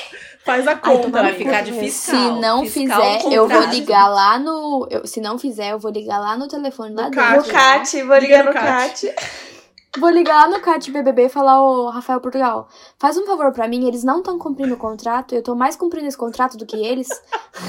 [0.45, 1.01] Faz a Ai, conta.
[1.03, 2.15] tomara Vai ficar de Se fiscal.
[2.35, 4.87] Se não fiscal fizer, eu vou ligar lá no.
[4.89, 7.19] eu- se não fizer, eu vou ligar lá no telefone lá dentro.
[7.19, 7.35] Cat.
[7.47, 9.15] No Cat, vou Liga ligar no no Cat.
[9.97, 12.67] Vou ligar lá no Cat BBB e falar, ô Rafael Portugal,
[12.99, 16.05] faz um favor pra mim, eles não estão cumprindo o contrato, eu tô mais cumprindo
[16.07, 17.07] esse contrato do que eles.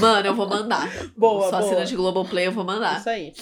[0.00, 0.88] Mano, eu vou mandar.
[1.16, 1.62] Boa, Sou boa.
[1.62, 2.98] assinante Globoplay, eu vou mandar.
[2.98, 3.32] Isso aí.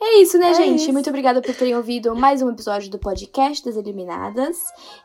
[0.00, 0.82] É isso, né, É gente?
[0.82, 0.92] isso.
[0.92, 4.56] Muito obrigada por terem ouvido mais um episódio do podcast das Eliminadas.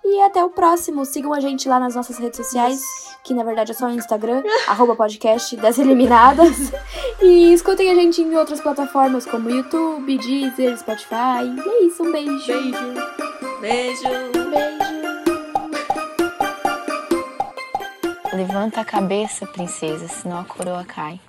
[0.06, 1.04] E até o próximo.
[1.04, 2.82] Sigam a gente lá nas nossas redes sociais,
[3.24, 6.72] que na verdade é só o Instagram, arroba podcast das Eliminadas.
[7.22, 11.44] E escutem a gente em outras plataformas como YouTube, Deezer, Spotify.
[11.44, 12.46] E é isso, um beijo.
[12.46, 12.94] Beijo.
[13.62, 14.04] Beijo.
[14.52, 14.94] Beijo.
[18.32, 21.20] Levanta a cabeça, princesa, senão a coroa cai.